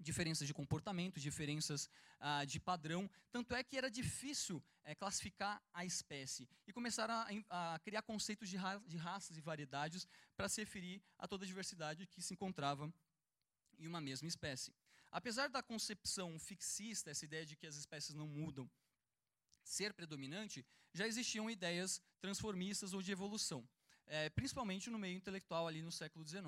Diferenças 0.00 0.46
de 0.46 0.54
comportamento, 0.54 1.20
diferenças 1.20 1.88
ah, 2.20 2.44
de 2.44 2.58
padrão. 2.60 3.08
Tanto 3.30 3.54
é 3.54 3.62
que 3.62 3.76
era 3.76 3.90
difícil 3.90 4.62
é, 4.84 4.94
classificar 4.94 5.62
a 5.72 5.84
espécie. 5.84 6.48
E 6.66 6.72
começaram 6.72 7.14
a, 7.14 7.74
a 7.74 7.78
criar 7.80 8.02
conceitos 8.02 8.48
de, 8.48 8.56
ra 8.56 8.78
de 8.86 8.96
raças 8.96 9.36
e 9.36 9.40
variedades 9.40 10.06
para 10.36 10.48
se 10.48 10.60
referir 10.60 11.02
a 11.18 11.28
toda 11.28 11.44
a 11.44 11.46
diversidade 11.46 12.06
que 12.06 12.22
se 12.22 12.32
encontrava 12.32 12.92
em 13.78 13.86
uma 13.86 14.00
mesma 14.00 14.26
espécie. 14.26 14.72
Apesar 15.10 15.48
da 15.48 15.62
concepção 15.62 16.38
fixista, 16.38 17.10
essa 17.10 17.24
ideia 17.24 17.46
de 17.46 17.56
que 17.56 17.66
as 17.66 17.76
espécies 17.76 18.14
não 18.14 18.28
mudam, 18.28 18.70
ser 19.62 19.92
predominante, 19.92 20.64
já 20.92 21.06
existiam 21.06 21.50
ideias 21.50 22.00
transformistas 22.20 22.92
ou 22.94 23.02
de 23.02 23.12
evolução. 23.12 23.68
é, 24.08 24.30
principalmente 24.30 24.90
no 24.90 24.98
meio 24.98 25.16
intelectual 25.16 25.68
ali 25.68 25.82
no 25.82 25.92
século 25.92 26.26
XIX. 26.26 26.44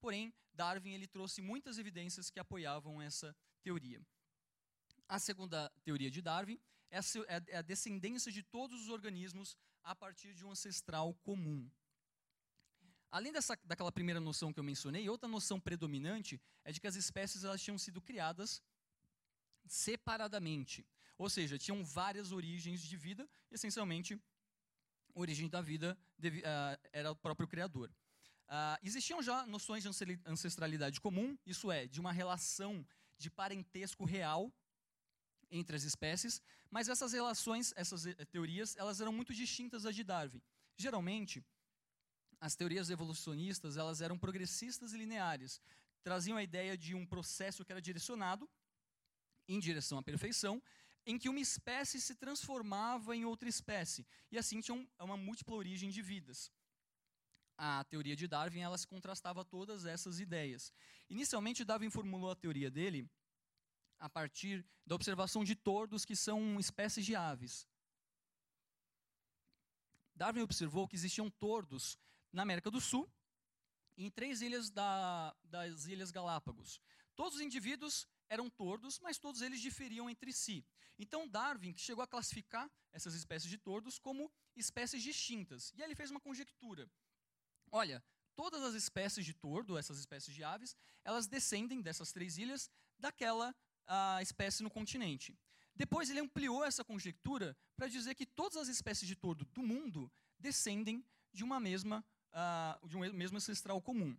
Porém, 0.00 0.34
Darwin 0.52 0.92
ele 0.92 1.06
trouxe 1.06 1.40
muitas 1.40 1.78
evidências 1.78 2.28
que 2.28 2.40
apoiavam 2.40 3.00
essa 3.00 3.34
teoria. 3.62 4.04
A 5.08 5.18
segunda 5.18 5.70
teoria 5.82 6.10
de 6.10 6.20
Darwin 6.20 6.60
é 6.90 6.98
a, 6.98 7.02
é 7.48 7.56
a 7.58 7.62
descendência 7.62 8.32
de 8.32 8.42
todos 8.42 8.82
os 8.82 8.88
organismos 8.88 9.56
a 9.82 9.94
partir 9.94 10.34
de 10.34 10.44
um 10.44 10.50
ancestral 10.50 11.14
comum. 11.22 11.70
Além 13.14 13.30
dessa, 13.30 13.56
daquela 13.64 13.92
primeira 13.92 14.18
noção 14.18 14.52
que 14.52 14.58
eu 14.58 14.64
mencionei, 14.64 15.08
outra 15.08 15.28
noção 15.28 15.60
predominante 15.60 16.40
é 16.64 16.72
de 16.72 16.80
que 16.80 16.86
as 16.88 16.96
espécies 16.96 17.44
elas 17.44 17.62
tinham 17.62 17.78
sido 17.78 18.00
criadas 18.00 18.60
separadamente. 19.68 20.84
Ou 21.16 21.30
seja, 21.30 21.56
tinham 21.56 21.84
várias 21.84 22.32
origens 22.32 22.82
de 22.82 22.96
vida, 22.96 23.30
essencialmente, 23.52 24.20
a 25.14 25.20
origem 25.20 25.48
da 25.48 25.60
vida 25.60 25.96
deve, 26.18 26.40
uh, 26.40 26.88
era 26.92 27.12
o 27.12 27.14
próprio 27.14 27.46
Criador. 27.46 27.88
Uh, 28.48 28.82
existiam 28.82 29.22
já 29.22 29.46
noções 29.46 29.84
de 29.84 29.88
ancestralidade 30.26 31.00
comum, 31.00 31.38
isso 31.46 31.70
é, 31.70 31.86
de 31.86 32.00
uma 32.00 32.10
relação 32.10 32.84
de 33.16 33.30
parentesco 33.30 34.04
real 34.04 34.52
entre 35.52 35.76
as 35.76 35.84
espécies, 35.84 36.42
mas 36.68 36.88
essas 36.88 37.12
relações, 37.12 37.72
essas 37.76 38.06
eh, 38.06 38.24
teorias, 38.24 38.76
elas 38.76 39.00
eram 39.00 39.12
muito 39.12 39.32
distintas 39.32 39.84
das 39.84 39.94
de 39.94 40.02
Darwin. 40.02 40.42
Geralmente, 40.76 41.44
as 42.44 42.54
teorias 42.54 42.90
evolucionistas, 42.90 43.78
elas 43.78 44.02
eram 44.02 44.18
progressistas 44.18 44.92
e 44.92 44.98
lineares, 44.98 45.62
traziam 46.02 46.36
a 46.36 46.42
ideia 46.42 46.76
de 46.76 46.94
um 46.94 47.06
processo 47.06 47.64
que 47.64 47.72
era 47.72 47.80
direcionado 47.80 48.46
em 49.48 49.58
direção 49.58 49.96
à 49.96 50.02
perfeição, 50.02 50.62
em 51.06 51.16
que 51.18 51.30
uma 51.30 51.40
espécie 51.40 51.98
se 51.98 52.14
transformava 52.14 53.16
em 53.16 53.24
outra 53.24 53.48
espécie, 53.48 54.06
e 54.30 54.36
assim 54.36 54.60
tinha 54.60 54.76
uma 54.98 55.16
múltipla 55.16 55.54
origem 55.54 55.88
de 55.88 56.02
vidas. 56.02 56.52
A 57.56 57.82
teoria 57.84 58.14
de 58.14 58.28
Darwin 58.28 58.60
ela 58.60 58.76
se 58.76 58.86
contrastava 58.86 59.42
todas 59.42 59.86
essas 59.86 60.20
ideias. 60.20 60.70
Inicialmente, 61.08 61.64
Darwin 61.64 61.88
formulou 61.88 62.30
a 62.30 62.36
teoria 62.36 62.70
dele 62.70 63.08
a 63.98 64.10
partir 64.10 64.66
da 64.84 64.94
observação 64.94 65.44
de 65.44 65.54
tordos 65.54 66.04
que 66.04 66.14
são 66.14 66.60
espécies 66.60 67.06
de 67.06 67.16
aves. 67.16 67.66
Darwin 70.14 70.42
observou 70.42 70.86
que 70.86 70.94
existiam 70.94 71.30
tordos 71.30 71.98
na 72.34 72.42
América 72.42 72.70
do 72.70 72.80
Sul 72.80 73.08
e 73.96 74.04
em 74.04 74.10
três 74.10 74.42
ilhas 74.42 74.68
da, 74.68 75.34
das 75.44 75.86
Ilhas 75.86 76.10
Galápagos. 76.10 76.80
Todos 77.14 77.36
os 77.36 77.40
indivíduos 77.40 78.08
eram 78.28 78.50
tordos, 78.50 78.98
mas 79.00 79.18
todos 79.18 79.40
eles 79.40 79.60
diferiam 79.60 80.10
entre 80.10 80.32
si. 80.32 80.66
Então 80.98 81.28
Darwin 81.28 81.76
chegou 81.76 82.02
a 82.02 82.06
classificar 82.06 82.70
essas 82.92 83.14
espécies 83.14 83.48
de 83.48 83.56
tordos 83.56 83.98
como 83.98 84.30
espécies 84.56 85.02
distintas. 85.02 85.72
E 85.76 85.82
aí 85.82 85.88
ele 85.88 85.94
fez 85.94 86.10
uma 86.10 86.20
conjectura. 86.20 86.90
Olha, 87.70 88.04
todas 88.34 88.62
as 88.62 88.74
espécies 88.74 89.24
de 89.24 89.32
tordo, 89.32 89.78
essas 89.78 89.98
espécies 89.98 90.34
de 90.34 90.42
aves, 90.42 90.76
elas 91.04 91.28
descendem 91.28 91.80
dessas 91.80 92.12
três 92.12 92.36
ilhas 92.36 92.68
daquela 92.98 93.54
a, 93.86 94.20
espécie 94.22 94.62
no 94.62 94.70
continente. 94.70 95.38
Depois 95.74 96.10
ele 96.10 96.20
ampliou 96.20 96.64
essa 96.64 96.84
conjectura 96.84 97.56
para 97.76 97.88
dizer 97.88 98.14
que 98.14 98.26
todas 98.26 98.56
as 98.56 98.68
espécies 98.68 99.08
de 99.08 99.16
tordo 99.16 99.44
do 99.46 99.62
mundo 99.62 100.10
descendem 100.38 101.04
de 101.32 101.42
uma 101.42 101.58
mesma 101.58 102.04
uh, 102.34 102.86
de 102.88 102.96
um 102.96 103.12
mesmo 103.12 103.36
ancestral 103.36 103.80
comum. 103.80 104.16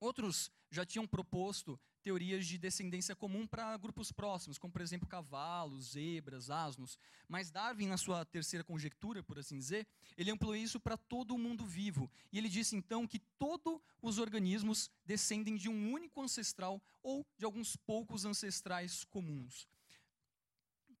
Outros 0.00 0.50
já 0.70 0.84
tinham 0.84 1.06
proposto 1.06 1.80
teorias 2.02 2.46
de 2.46 2.56
descendência 2.56 3.14
comum 3.14 3.46
para 3.46 3.76
grupos 3.76 4.12
próximos, 4.12 4.58
como 4.58 4.72
por 4.72 4.80
exemplo 4.80 5.08
cavalos, 5.08 5.92
zebras, 5.92 6.50
asnos. 6.50 6.98
Mas 7.28 7.50
Darwin, 7.50 7.88
na 7.88 7.96
sua 7.96 8.24
terceira 8.24 8.64
conjectura, 8.64 9.22
por 9.22 9.38
assim 9.38 9.58
dizer, 9.58 9.86
ele 10.16 10.30
ampliou 10.30 10.56
isso 10.56 10.80
para 10.80 10.96
todo 10.96 11.34
o 11.34 11.38
mundo 11.38 11.66
vivo. 11.66 12.10
E 12.32 12.38
ele 12.38 12.48
disse 12.48 12.76
então 12.76 13.06
que 13.06 13.18
todos 13.38 13.80
os 14.00 14.18
organismos 14.18 14.90
descendem 15.04 15.56
de 15.56 15.68
um 15.68 15.92
único 15.92 16.22
ancestral 16.22 16.80
ou 17.02 17.26
de 17.36 17.44
alguns 17.44 17.76
poucos 17.76 18.24
ancestrais 18.24 19.04
comuns. 19.04 19.68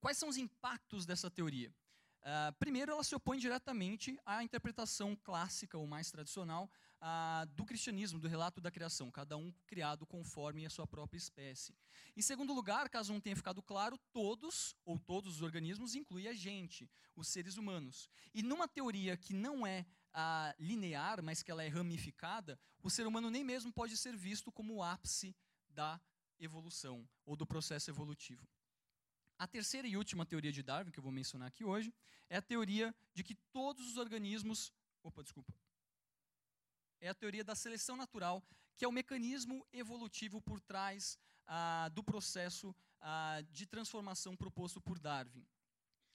Quais 0.00 0.18
são 0.18 0.28
os 0.28 0.36
impactos 0.36 1.06
dessa 1.06 1.30
teoria? 1.30 1.72
Uh, 2.20 2.52
primeiro, 2.58 2.92
ela 2.92 3.04
se 3.04 3.14
opõe 3.14 3.38
diretamente 3.38 4.18
à 4.26 4.42
interpretação 4.42 5.16
clássica 5.16 5.78
ou 5.78 5.86
mais 5.86 6.10
tradicional 6.10 6.70
ah, 7.00 7.46
do 7.54 7.64
cristianismo, 7.64 8.18
do 8.18 8.28
relato 8.28 8.60
da 8.60 8.70
criação, 8.70 9.10
cada 9.10 9.36
um 9.36 9.52
criado 9.66 10.06
conforme 10.06 10.66
a 10.66 10.70
sua 10.70 10.86
própria 10.86 11.18
espécie. 11.18 11.74
Em 12.16 12.22
segundo 12.22 12.52
lugar, 12.52 12.88
caso 12.88 13.12
não 13.12 13.20
tenha 13.20 13.36
ficado 13.36 13.62
claro, 13.62 13.98
todos 14.12 14.74
ou 14.84 14.98
todos 14.98 15.36
os 15.36 15.42
organismos 15.42 15.94
inclui 15.94 16.26
a 16.26 16.34
gente, 16.34 16.90
os 17.14 17.28
seres 17.28 17.56
humanos. 17.56 18.08
E 18.34 18.42
numa 18.42 18.66
teoria 18.66 19.16
que 19.16 19.32
não 19.32 19.66
é 19.66 19.86
ah, 20.12 20.54
linear, 20.58 21.22
mas 21.22 21.42
que 21.42 21.50
ela 21.50 21.62
é 21.62 21.68
ramificada, 21.68 22.58
o 22.82 22.90
ser 22.90 23.06
humano 23.06 23.30
nem 23.30 23.44
mesmo 23.44 23.72
pode 23.72 23.96
ser 23.96 24.16
visto 24.16 24.50
como 24.50 24.74
o 24.74 24.82
ápice 24.82 25.36
da 25.68 26.00
evolução 26.40 27.08
ou 27.24 27.36
do 27.36 27.46
processo 27.46 27.90
evolutivo. 27.90 28.46
A 29.38 29.46
terceira 29.46 29.86
e 29.86 29.96
última 29.96 30.26
teoria 30.26 30.52
de 30.52 30.62
Darwin, 30.62 30.90
que 30.90 30.98
eu 30.98 31.02
vou 31.02 31.12
mencionar 31.12 31.48
aqui 31.48 31.64
hoje, 31.64 31.94
é 32.28 32.36
a 32.36 32.42
teoria 32.42 32.94
de 33.14 33.22
que 33.22 33.34
todos 33.52 33.86
os 33.86 33.96
organismos. 33.96 34.72
Opa, 35.02 35.22
desculpa 35.22 35.54
é 37.00 37.08
a 37.08 37.14
teoria 37.14 37.44
da 37.44 37.54
seleção 37.54 37.96
natural, 37.96 38.42
que 38.76 38.84
é 38.84 38.88
o 38.88 38.92
mecanismo 38.92 39.66
evolutivo 39.72 40.40
por 40.40 40.60
trás 40.60 41.18
ah, 41.46 41.88
do 41.92 42.02
processo 42.02 42.74
ah, 43.00 43.40
de 43.50 43.66
transformação 43.66 44.36
proposto 44.36 44.80
por 44.80 44.98
Darwin. 44.98 45.46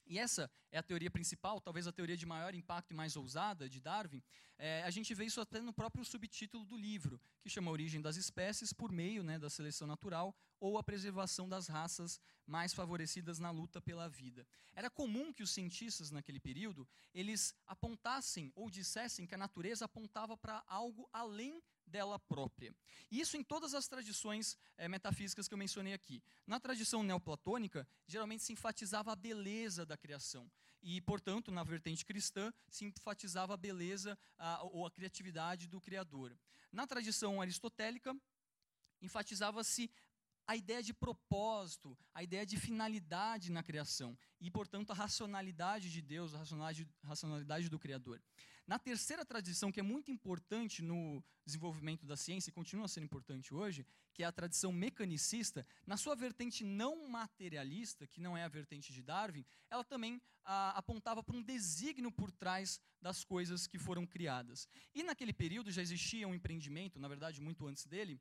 E 0.06 0.18
essa 0.18 0.50
é 0.70 0.78
a 0.78 0.82
teoria 0.82 1.10
principal, 1.10 1.60
talvez 1.60 1.86
a 1.86 1.92
teoria 1.92 2.16
de 2.16 2.26
maior 2.26 2.54
impacto 2.54 2.90
e 2.90 2.94
mais 2.94 3.16
ousada 3.16 3.68
de 3.68 3.80
Darwin. 3.80 4.22
É, 4.58 4.82
a 4.82 4.90
gente 4.90 5.14
vê 5.14 5.24
isso 5.24 5.40
até 5.40 5.60
no 5.60 5.72
próprio 5.72 6.04
subtítulo 6.04 6.64
do 6.64 6.76
livro, 6.76 7.20
que 7.40 7.48
chama 7.48 7.70
Origem 7.70 8.00
das 8.00 8.16
Espécies 8.16 8.72
por 8.72 8.92
meio 8.92 9.22
né, 9.22 9.38
da 9.38 9.48
seleção 9.48 9.86
natural 9.86 10.36
ou 10.60 10.78
a 10.78 10.82
preservação 10.82 11.48
das 11.48 11.66
raças 11.66 12.20
mais 12.46 12.72
favorecidas 12.72 13.38
na 13.38 13.50
luta 13.50 13.80
pela 13.80 14.08
vida. 14.08 14.46
Era 14.74 14.90
comum 14.90 15.32
que 15.32 15.42
os 15.42 15.50
cientistas 15.50 16.10
naquele 16.10 16.38
período 16.38 16.86
eles 17.14 17.54
apontassem 17.66 18.52
ou 18.54 18.70
dissessem 18.70 19.26
que 19.26 19.34
a 19.34 19.38
natureza 19.38 19.86
apontava 19.86 20.36
para 20.36 20.62
algo 20.66 21.08
além 21.12 21.62
dela 21.86 22.18
própria. 22.18 22.74
Isso 23.10 23.36
em 23.36 23.44
todas 23.44 23.74
as 23.74 23.86
tradições 23.86 24.56
é, 24.76 24.88
metafísicas 24.88 25.46
que 25.46 25.54
eu 25.54 25.58
mencionei 25.58 25.92
aqui. 25.92 26.22
Na 26.46 26.58
tradição 26.58 27.02
neoplatônica, 27.02 27.86
geralmente 28.06 28.42
se 28.42 28.52
enfatizava 28.52 29.12
a 29.12 29.16
beleza 29.16 29.86
da 29.86 29.96
criação. 29.96 30.50
E, 30.82 31.00
portanto, 31.00 31.50
na 31.50 31.62
vertente 31.62 32.04
cristã, 32.04 32.52
se 32.68 32.84
enfatizava 32.84 33.54
a 33.54 33.56
beleza 33.56 34.18
a, 34.36 34.62
ou 34.64 34.86
a 34.86 34.90
criatividade 34.90 35.66
do 35.66 35.80
Criador. 35.80 36.36
Na 36.70 36.86
tradição 36.86 37.40
aristotélica, 37.40 38.14
enfatizava-se 39.00 39.90
a 40.46 40.56
ideia 40.56 40.82
de 40.82 40.92
propósito, 40.92 41.96
a 42.12 42.22
ideia 42.22 42.44
de 42.44 42.56
finalidade 42.56 43.50
na 43.50 43.62
criação 43.62 44.16
e, 44.40 44.50
portanto, 44.50 44.90
a 44.90 44.94
racionalidade 44.94 45.90
de 45.90 46.02
Deus, 46.02 46.34
a 46.34 46.38
racionalidade, 46.38 46.88
racionalidade 47.02 47.68
do 47.68 47.78
Criador. 47.78 48.22
Na 48.66 48.78
terceira 48.78 49.24
tradição, 49.26 49.70
que 49.70 49.80
é 49.80 49.82
muito 49.82 50.10
importante 50.10 50.80
no 50.82 51.22
desenvolvimento 51.44 52.06
da 52.06 52.16
ciência 52.16 52.48
e 52.48 52.52
continua 52.52 52.88
sendo 52.88 53.04
importante 53.04 53.54
hoje, 53.54 53.86
que 54.14 54.22
é 54.22 54.26
a 54.26 54.32
tradição 54.32 54.72
mecanicista, 54.72 55.66
na 55.86 55.98
sua 55.98 56.14
vertente 56.14 56.64
não 56.64 57.08
materialista, 57.08 58.06
que 58.06 58.20
não 58.20 58.36
é 58.36 58.42
a 58.42 58.48
vertente 58.48 58.92
de 58.92 59.02
Darwin, 59.02 59.44
ela 59.68 59.84
também 59.84 60.20
ah, 60.44 60.70
apontava 60.70 61.22
para 61.22 61.36
um 61.36 61.42
desígnio 61.42 62.10
por 62.10 62.30
trás 62.30 62.80
das 63.02 63.22
coisas 63.22 63.66
que 63.66 63.78
foram 63.78 64.06
criadas. 64.06 64.66
E 64.94 65.02
naquele 65.02 65.32
período 65.32 65.70
já 65.70 65.82
existia 65.82 66.26
um 66.26 66.34
empreendimento, 66.34 66.98
na 66.98 67.08
verdade 67.08 67.42
muito 67.42 67.66
antes 67.66 67.86
dele, 67.86 68.18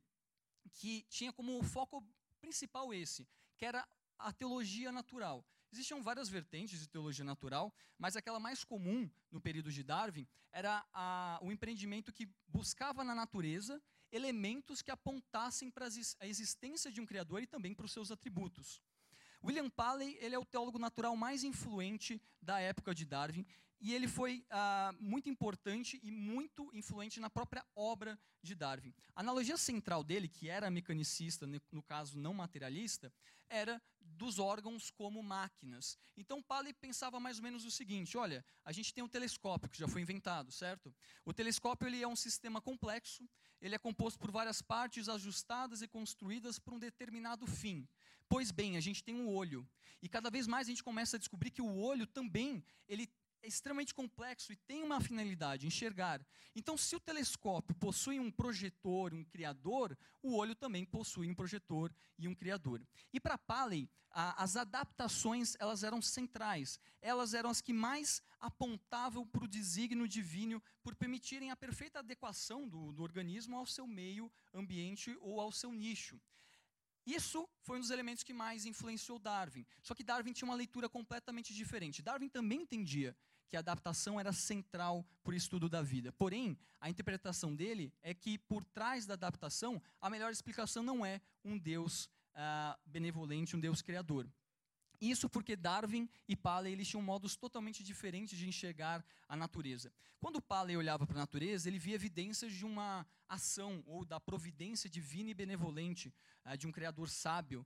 que 0.72 1.04
tinha 1.10 1.32
como 1.32 1.62
foco 1.64 2.04
principal 2.40 2.94
esse, 2.94 3.28
que 3.58 3.66
era 3.66 3.88
a 4.18 4.32
teologia 4.32 4.92
natural. 4.92 5.46
Existiam 5.72 6.04
várias 6.04 6.30
vertentes 6.30 6.80
de 6.80 6.88
teologia 6.88 7.26
natural, 7.26 7.74
mas 7.98 8.16
aquela 8.16 8.40
mais 8.40 8.64
comum 8.64 9.10
no 9.32 9.42
período 9.42 9.72
de 9.72 9.84
Darwin 9.84 10.28
era 10.52 10.86
a, 10.94 11.40
o 11.42 11.52
empreendimento 11.52 12.14
que 12.14 12.30
buscava 12.48 13.04
na 13.04 13.16
natureza 13.16 13.82
elementos 14.12 14.84
que 14.84 14.92
apontassem 14.92 15.72
para 15.72 15.88
a 16.20 16.28
existência 16.28 16.92
de 16.92 17.02
um 17.02 17.06
Criador 17.06 17.42
e 17.42 17.48
também 17.48 17.74
para 17.74 17.86
os 17.86 17.92
seus 17.92 18.12
atributos. 18.12 18.80
William 19.44 19.70
Paley 19.70 20.18
ele 20.22 20.36
é 20.36 20.40
o 20.40 20.46
teólogo 20.46 20.80
natural 20.80 21.16
mais 21.18 21.44
influente 21.44 22.22
da 22.42 22.60
época 22.60 22.96
de 22.96 23.06
Darwin 23.06 23.46
e 23.84 23.94
ele 23.94 24.08
foi 24.08 24.46
ah, 24.50 24.96
muito 24.98 25.28
importante 25.28 26.00
e 26.02 26.10
muito 26.10 26.70
influente 26.74 27.20
na 27.20 27.30
própria 27.30 27.66
obra 27.76 28.18
de 28.42 28.56
Darwin. 28.56 28.94
A 29.14 29.20
analogia 29.20 29.58
central 29.58 30.06
dele, 30.06 30.30
que 30.30 30.48
era 30.48 30.72
mecanicista, 30.72 31.46
no 31.70 31.84
caso 31.84 32.18
não 32.18 32.34
materialista, 32.34 33.12
era 33.50 33.82
dos 34.00 34.40
órgãos 34.40 34.90
como 34.90 35.22
máquinas. 35.22 35.98
Então 36.16 36.42
Paley 36.42 36.74
pensava 36.74 37.20
mais 37.20 37.38
ou 37.38 37.44
menos 37.44 37.66
o 37.66 37.72
seguinte: 37.72 38.18
olha, 38.18 38.46
a 38.64 38.72
gente 38.72 38.94
tem 38.94 39.04
um 39.04 39.08
telescópio 39.10 39.70
que 39.70 39.78
já 39.78 39.88
foi 39.88 40.02
inventado, 40.02 40.50
certo? 40.50 40.96
O 41.26 41.34
telescópio 41.34 41.88
ele 41.88 42.02
é 42.02 42.08
um 42.08 42.16
sistema 42.16 42.62
complexo, 42.62 43.30
ele 43.62 43.76
é 43.76 43.80
composto 43.80 44.18
por 44.18 44.32
várias 44.32 44.62
partes 44.62 45.10
ajustadas 45.10 45.82
e 45.82 45.88
construídas 45.88 46.58
para 46.58 46.74
um 46.74 46.80
determinado 46.80 47.46
fim. 47.46 47.86
Pois 48.34 48.50
bem, 48.50 48.78
a 48.78 48.80
gente 48.80 49.04
tem 49.04 49.14
um 49.14 49.30
olho. 49.30 49.64
E 50.02 50.10
cada 50.10 50.28
vez 50.32 50.48
mais 50.48 50.66
a 50.66 50.72
gente 50.72 50.84
começa 50.84 51.18
a 51.18 51.20
descobrir 51.20 51.52
que 51.52 51.62
o 51.62 51.78
olho 51.78 52.08
também 52.08 52.66
ele 52.88 53.08
é 53.44 53.48
extremamente 53.48 53.94
complexo 53.94 54.52
e 54.52 54.56
tem 54.56 54.82
uma 54.82 55.00
finalidade, 55.00 55.68
enxergar. 55.68 56.20
Então, 56.56 56.76
se 56.76 56.96
o 56.96 57.00
telescópio 57.00 57.76
possui 57.76 58.20
um 58.20 58.32
projetor, 58.32 59.14
um 59.14 59.24
criador, 59.24 59.96
o 60.24 60.36
olho 60.36 60.56
também 60.56 60.84
possui 60.84 61.30
um 61.30 61.36
projetor 61.36 61.94
e 62.18 62.28
um 62.28 62.34
criador. 62.34 62.82
E 63.14 63.20
para 63.20 63.38
Paley, 63.38 63.88
as 64.10 64.56
adaptações 64.56 65.56
elas 65.60 65.84
eram 65.84 66.02
centrais. 66.02 66.80
Elas 67.04 67.36
eram 67.36 67.52
as 67.52 67.62
que 67.62 67.72
mais 67.72 68.20
apontavam 68.40 69.28
para 69.28 69.44
o 69.44 69.48
desígnio 69.48 70.08
divino, 70.08 70.60
por 70.82 70.96
permitirem 70.96 71.52
a 71.52 71.56
perfeita 71.56 72.00
adequação 72.00 72.68
do, 72.68 72.92
do 72.94 73.04
organismo 73.04 73.56
ao 73.56 73.68
seu 73.68 73.86
meio 73.86 74.32
ambiente 74.52 75.16
ou 75.22 75.40
ao 75.40 75.52
seu 75.52 75.72
nicho. 75.72 76.20
Isso 77.06 77.48
foi 77.62 77.78
um 77.78 77.82
dos 77.82 77.90
elementos 77.90 78.24
que 78.24 78.34
mais 78.34 78.66
influenciou 78.66 79.20
Darwin. 79.20 79.66
Só 79.82 79.94
que 79.94 80.04
Darwin 80.04 80.32
tinha 80.32 80.48
uma 80.48 80.56
leitura 80.56 80.88
completamente 80.88 81.54
diferente. 81.54 82.02
Darwin 82.02 82.30
também 82.30 82.62
entendia 82.62 83.16
que 83.50 83.58
a 83.58 83.60
adaptação 83.60 84.20
era 84.20 84.32
central 84.32 85.06
para 85.24 85.34
o 85.34 85.36
estudo 85.36 85.70
da 85.70 85.82
vida. 85.82 86.12
Porém, 86.14 86.58
a 86.80 86.90
interpretação 86.90 87.54
dele 87.54 87.94
é 88.02 88.14
que 88.14 88.38
por 88.38 88.64
trás 88.64 89.06
da 89.06 89.14
adaptação, 89.14 89.82
a 90.02 90.10
melhor 90.10 90.32
explicação 90.32 90.82
não 90.82 91.06
é 91.06 91.22
um 91.44 91.58
Deus 91.58 92.06
uh, 92.34 92.80
benevolente, 92.86 93.56
um 93.56 93.60
Deus 93.60 93.82
criador. 93.82 94.28
Isso 95.02 95.30
porque 95.30 95.56
Darwin 95.56 96.10
e 96.28 96.36
Paley 96.36 96.74
eles 96.74 96.88
tinham 96.88 97.02
modos 97.02 97.36
totalmente 97.36 97.84
diferentes 97.84 98.38
de 98.38 98.48
enxergar 98.48 99.04
a 99.28 99.36
natureza. 99.36 99.92
Quando 100.20 100.42
Paley 100.42 100.78
olhava 100.78 101.06
para 101.06 101.18
a 101.18 101.20
natureza, 101.20 101.68
ele 101.68 101.80
via 101.80 101.96
evidências 101.96 102.52
de 102.54 102.66
uma 102.66 103.06
ação 103.28 103.84
ou 103.86 104.06
da 104.06 104.20
providência 104.20 104.90
divina 104.90 105.30
e 105.30 105.34
benevolente 105.34 106.14
uh, 106.46 106.58
de 106.58 106.68
um 106.68 106.72
criador 106.72 107.10
sábio 107.10 107.66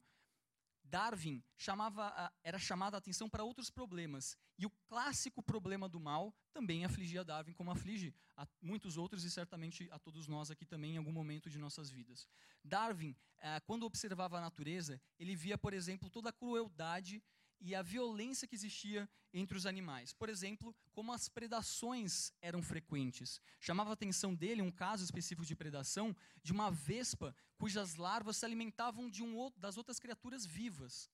Darwin 0.90 1.44
chamava, 1.58 2.32
era 2.44 2.58
chamado 2.58 2.96
a 2.96 2.98
atenção 2.98 3.30
para 3.30 3.44
outros 3.44 3.70
problemas. 3.70 4.38
E 4.58 4.66
o 4.66 4.72
clássico 4.88 5.44
problema 5.44 5.88
do 5.88 6.00
mal 6.00 6.34
também 6.52 6.86
afligia 6.86 7.24
Darwin, 7.24 7.54
como 7.54 7.72
aflige 7.72 8.14
a 8.36 8.48
muitos 8.62 8.98
outros 8.98 9.24
e 9.24 9.32
certamente 9.32 9.88
a 9.92 10.00
todos 10.00 10.28
nós 10.28 10.50
aqui 10.50 10.66
também 10.66 10.96
em 10.96 10.98
algum 10.98 11.12
momento 11.12 11.50
de 11.50 11.58
nossas 11.58 11.90
vidas. 11.90 12.28
Darwin, 12.64 13.16
eh, 13.40 13.60
quando 13.62 13.84
observava 13.84 14.38
a 14.38 14.42
natureza, 14.42 15.02
ele 15.20 15.36
via, 15.36 15.58
por 15.58 15.74
exemplo, 15.74 16.10
toda 16.10 16.30
a 16.30 16.34
crueldade 16.34 17.24
e 17.60 17.76
a 17.76 17.82
violência 17.82 18.48
que 18.48 18.56
existia 18.56 19.10
entre 19.34 19.58
os 19.58 19.66
animais. 19.66 20.14
Por 20.14 20.30
exemplo, 20.30 20.76
como 20.94 21.12
as 21.12 21.28
predações 21.30 22.32
eram 22.42 22.62
frequentes. 22.62 23.42
Chamava 23.60 23.92
a 23.92 23.94
atenção 23.94 24.34
dele 24.34 24.62
um 24.62 24.72
caso 24.72 25.04
específico 25.04 25.46
de 25.46 25.56
predação 25.56 26.16
de 26.44 26.52
uma 26.52 26.72
vespa 26.72 27.36
cujas 27.58 27.96
larvas 27.96 28.38
se 28.38 28.46
alimentavam 28.46 29.10
de 29.10 29.24
um 29.24 29.36
outro, 29.36 29.60
das 29.60 29.78
outras 29.78 30.00
criaturas 30.00 30.46
vivas. 30.46 31.10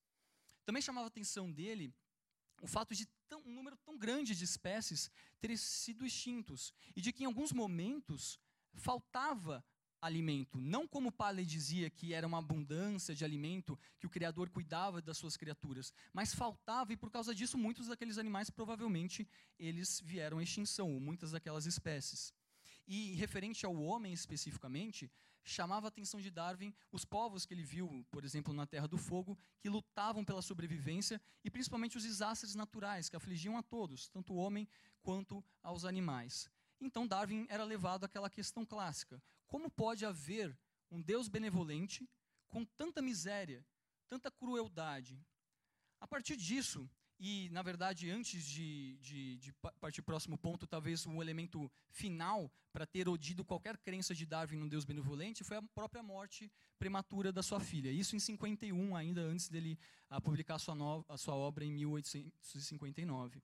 Também 0.66 0.82
chamava 0.82 1.08
a 1.08 1.08
atenção 1.08 1.52
dele 1.52 1.94
o 2.62 2.68
fato 2.68 2.96
de 2.96 3.06
tão, 3.28 3.42
um 3.46 3.54
número 3.54 3.76
tão 3.78 3.98
grande 3.98 4.36
de 4.36 4.44
espécies 4.44 5.12
terem 5.40 5.58
sido 5.58 6.06
extintos 6.06 6.74
e 6.96 7.02
de 7.02 7.12
que 7.12 7.24
em 7.24 7.26
alguns 7.26 7.52
momentos 7.52 8.40
faltava 8.76 9.64
alimento. 10.04 10.60
Não 10.60 10.86
como 10.86 11.12
Paley 11.12 11.46
dizia 11.46 11.90
que 11.90 12.14
era 12.14 12.28
uma 12.28 12.40
abundância 12.40 13.16
de 13.16 13.24
alimento, 13.24 13.80
que 14.00 14.06
o 14.06 14.10
Criador 14.10 14.50
cuidava 14.50 15.02
das 15.02 15.18
suas 15.18 15.38
criaturas, 15.38 15.94
mas 16.12 16.36
faltava 16.36 16.92
e 16.92 16.98
por 16.98 17.10
causa 17.10 17.34
disso 17.34 17.58
muitos 17.58 17.88
daqueles 17.88 18.18
animais 18.18 18.50
provavelmente 18.50 19.28
eles 19.58 20.02
vieram 20.04 20.40
à 20.40 20.44
extinção, 20.44 21.00
muitas 21.00 21.32
daquelas 21.32 21.66
espécies. 21.66 22.34
E 22.86 23.14
referente 23.14 23.66
ao 23.66 23.76
homem 23.76 24.12
especificamente, 24.12 25.10
chamava 25.42 25.88
a 25.88 25.90
atenção 25.90 26.20
de 26.20 26.30
Darwin 26.30 26.74
os 26.92 27.06
povos 27.06 27.46
que 27.46 27.54
ele 27.54 27.64
viu, 27.64 28.06
por 28.12 28.26
exemplo, 28.26 28.54
na 28.54 28.66
Terra 28.66 28.88
do 28.88 28.98
Fogo, 28.98 29.38
que 29.62 29.70
lutavam 29.70 30.26
pela 30.26 30.42
sobrevivência 30.42 31.22
e 31.46 31.50
principalmente 31.50 31.98
os 31.98 32.04
desastres 32.04 32.56
naturais 32.56 33.08
que 33.08 33.16
afligiam 33.16 33.58
a 33.58 33.64
todos, 33.64 34.10
tanto 34.10 34.34
o 34.34 34.38
homem 34.38 34.68
quanto 35.02 35.44
aos 35.62 35.86
animais. 35.86 36.50
Então 36.84 37.08
Darwin 37.08 37.46
era 37.50 37.64
levado 37.64 38.04
àquela 38.04 38.30
questão 38.30 38.66
clássica: 38.66 39.22
como 39.48 39.70
pode 39.70 40.06
haver 40.06 40.58
um 40.92 41.02
Deus 41.02 41.28
benevolente 41.28 42.08
com 42.50 42.66
tanta 42.66 43.02
miséria, 43.02 43.66
tanta 44.08 44.30
crueldade? 44.30 45.20
A 46.00 46.08
partir 46.08 46.36
disso, 46.36 46.90
e 47.20 47.50
na 47.52 47.62
verdade, 47.62 48.10
antes 48.10 48.46
de, 48.46 48.98
de, 48.98 49.38
de 49.38 49.54
partir 49.80 50.02
para 50.02 50.12
o 50.12 50.14
próximo 50.14 50.38
ponto, 50.38 50.68
talvez 50.68 51.06
um 51.06 51.22
elemento 51.22 51.72
final 51.90 52.52
para 52.74 52.86
ter 52.86 53.08
odido 53.08 53.46
qualquer 53.46 53.78
crença 53.78 54.14
de 54.14 54.26
Darwin 54.26 54.58
num 54.58 54.68
Deus 54.68 54.84
benevolente 54.84 55.44
foi 55.44 55.58
a 55.58 55.62
própria 55.62 56.04
morte 56.04 56.52
prematura 56.78 57.32
da 57.32 57.42
sua 57.42 57.62
filha. 57.62 57.90
Isso 57.90 58.16
em 58.16 58.20
51, 58.20 58.96
ainda 58.96 59.22
antes 59.22 59.48
dele 59.48 59.80
ah, 60.10 60.20
publicar 60.20 60.56
a 60.56 60.60
sua, 60.60 61.06
a 61.08 61.18
sua 61.18 61.36
obra 61.36 61.64
em 61.64 61.72
1859. 61.72 63.42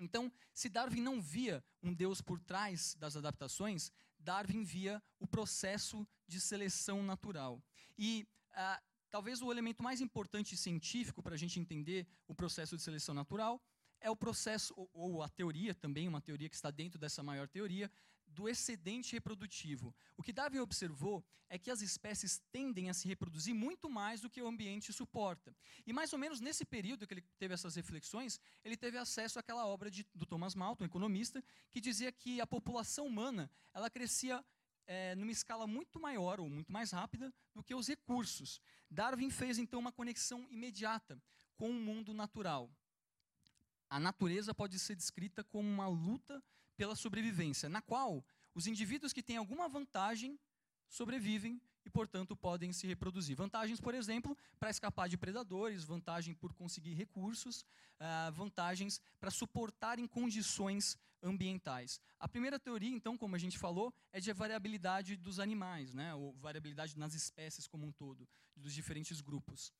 Então, 0.00 0.32
se 0.54 0.68
Darwin 0.68 1.02
não 1.02 1.20
via 1.20 1.62
um 1.82 1.92
Deus 1.92 2.22
por 2.22 2.40
trás 2.40 2.96
das 2.98 3.16
adaptações, 3.16 3.92
Darwin 4.18 4.64
via 4.64 5.02
o 5.18 5.26
processo 5.26 6.06
de 6.26 6.40
seleção 6.40 7.02
natural. 7.02 7.62
E 7.98 8.26
ah, 8.52 8.82
talvez 9.10 9.42
o 9.42 9.52
elemento 9.52 9.82
mais 9.82 10.00
importante 10.00 10.56
científico 10.56 11.22
para 11.22 11.34
a 11.34 11.38
gente 11.38 11.60
entender 11.60 12.06
o 12.26 12.34
processo 12.34 12.76
de 12.76 12.82
seleção 12.82 13.14
natural 13.14 13.62
é 14.00 14.10
o 14.10 14.16
processo, 14.16 14.72
ou, 14.76 14.90
ou, 14.94 15.22
a 15.22 15.28
teoria 15.28 15.74
também, 15.74 16.08
uma 16.08 16.22
teoria 16.22 16.48
que 16.48 16.54
está 16.54 16.70
dentro 16.70 16.98
dessa 16.98 17.22
maior 17.22 17.46
teoria, 17.46 17.90
do 18.30 18.48
excedente 18.48 19.12
reprodutivo. 19.12 19.94
O 20.16 20.22
que 20.22 20.32
Darwin 20.32 20.58
observou 20.58 21.24
é 21.48 21.58
que 21.58 21.70
as 21.70 21.82
espécies 21.82 22.40
tendem 22.52 22.88
a 22.88 22.94
se 22.94 23.08
reproduzir 23.08 23.54
muito 23.54 23.90
mais 23.90 24.20
do 24.20 24.30
que 24.30 24.40
o 24.40 24.46
ambiente 24.46 24.92
suporta. 24.92 25.54
E 25.86 25.92
mais 25.92 26.12
ou 26.12 26.18
menos 26.18 26.40
nesse 26.40 26.64
período 26.64 27.06
que 27.06 27.14
ele 27.14 27.24
teve 27.38 27.54
essas 27.54 27.74
reflexões, 27.74 28.40
ele 28.64 28.76
teve 28.76 28.96
acesso 28.96 29.38
àquela 29.38 29.66
obra 29.66 29.90
de, 29.90 30.06
do 30.14 30.24
Thomas 30.24 30.54
Malthus, 30.54 30.82
um 30.82 30.86
economista, 30.86 31.42
que 31.70 31.80
dizia 31.80 32.12
que 32.12 32.40
a 32.40 32.46
população 32.46 33.06
humana 33.06 33.50
ela 33.74 33.90
crescia 33.90 34.44
é, 34.86 35.14
numa 35.14 35.32
escala 35.32 35.66
muito 35.66 35.98
maior 36.00 36.40
ou 36.40 36.48
muito 36.48 36.72
mais 36.72 36.92
rápida 36.92 37.32
do 37.54 37.62
que 37.62 37.74
os 37.74 37.88
recursos. 37.88 38.60
Darwin 38.88 39.30
fez 39.30 39.58
então 39.58 39.80
uma 39.80 39.92
conexão 39.92 40.46
imediata 40.50 41.20
com 41.56 41.70
o 41.70 41.74
mundo 41.74 42.14
natural. 42.14 42.70
A 43.88 43.98
natureza 43.98 44.54
pode 44.54 44.78
ser 44.78 44.94
descrita 44.94 45.42
como 45.42 45.68
uma 45.68 45.88
luta 45.88 46.42
pela 46.80 46.96
sobrevivência, 46.96 47.68
na 47.68 47.82
qual 47.82 48.24
os 48.54 48.66
indivíduos 48.66 49.12
que 49.12 49.22
têm 49.22 49.36
alguma 49.36 49.68
vantagem 49.68 50.40
sobrevivem 50.88 51.60
e, 51.84 51.90
portanto, 51.90 52.34
podem 52.34 52.72
se 52.72 52.86
reproduzir. 52.86 53.36
Vantagens, 53.36 53.78
por 53.78 53.94
exemplo, 53.94 54.34
para 54.58 54.70
escapar 54.70 55.06
de 55.06 55.18
predadores, 55.18 55.84
vantagem 55.84 56.32
por 56.32 56.54
conseguir 56.54 56.94
recursos, 56.94 57.66
uh, 58.00 58.32
vantagens 58.32 58.98
para 59.20 59.30
suportar 59.30 59.98
em 59.98 60.06
condições 60.06 60.96
ambientais. 61.22 62.00
A 62.18 62.26
primeira 62.26 62.58
teoria, 62.58 62.96
então, 62.96 63.14
como 63.14 63.36
a 63.36 63.38
gente 63.38 63.58
falou, 63.58 63.92
é 64.10 64.18
de 64.18 64.32
variabilidade 64.32 65.16
dos 65.16 65.38
animais, 65.38 65.92
né, 65.92 66.14
ou 66.14 66.32
variabilidade 66.38 66.98
nas 66.98 67.12
espécies 67.12 67.66
como 67.66 67.84
um 67.84 67.92
todo, 67.92 68.26
dos 68.56 68.72
diferentes 68.72 69.20
grupos. 69.20 69.70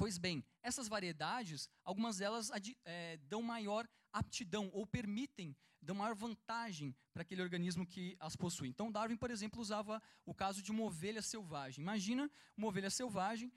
Pois 0.00 0.16
bem, 0.16 0.42
essas 0.62 0.88
variedades, 0.88 1.68
algumas 1.84 2.16
delas 2.16 2.50
é, 2.86 3.18
dão 3.18 3.42
maior 3.42 3.86
aptidão 4.10 4.70
ou 4.72 4.86
permitem, 4.86 5.54
dão 5.78 5.94
maior 5.94 6.14
vantagem 6.14 6.96
para 7.12 7.20
aquele 7.20 7.42
organismo 7.42 7.86
que 7.86 8.16
as 8.18 8.34
possui. 8.34 8.68
Então, 8.68 8.90
Darwin, 8.90 9.18
por 9.18 9.30
exemplo, 9.30 9.60
usava 9.60 10.02
o 10.24 10.32
caso 10.32 10.62
de 10.62 10.70
uma 10.70 10.84
ovelha 10.84 11.20
selvagem. 11.20 11.82
Imagina 11.82 12.30
uma 12.56 12.68
ovelha 12.68 12.88
selvagem 12.88 13.52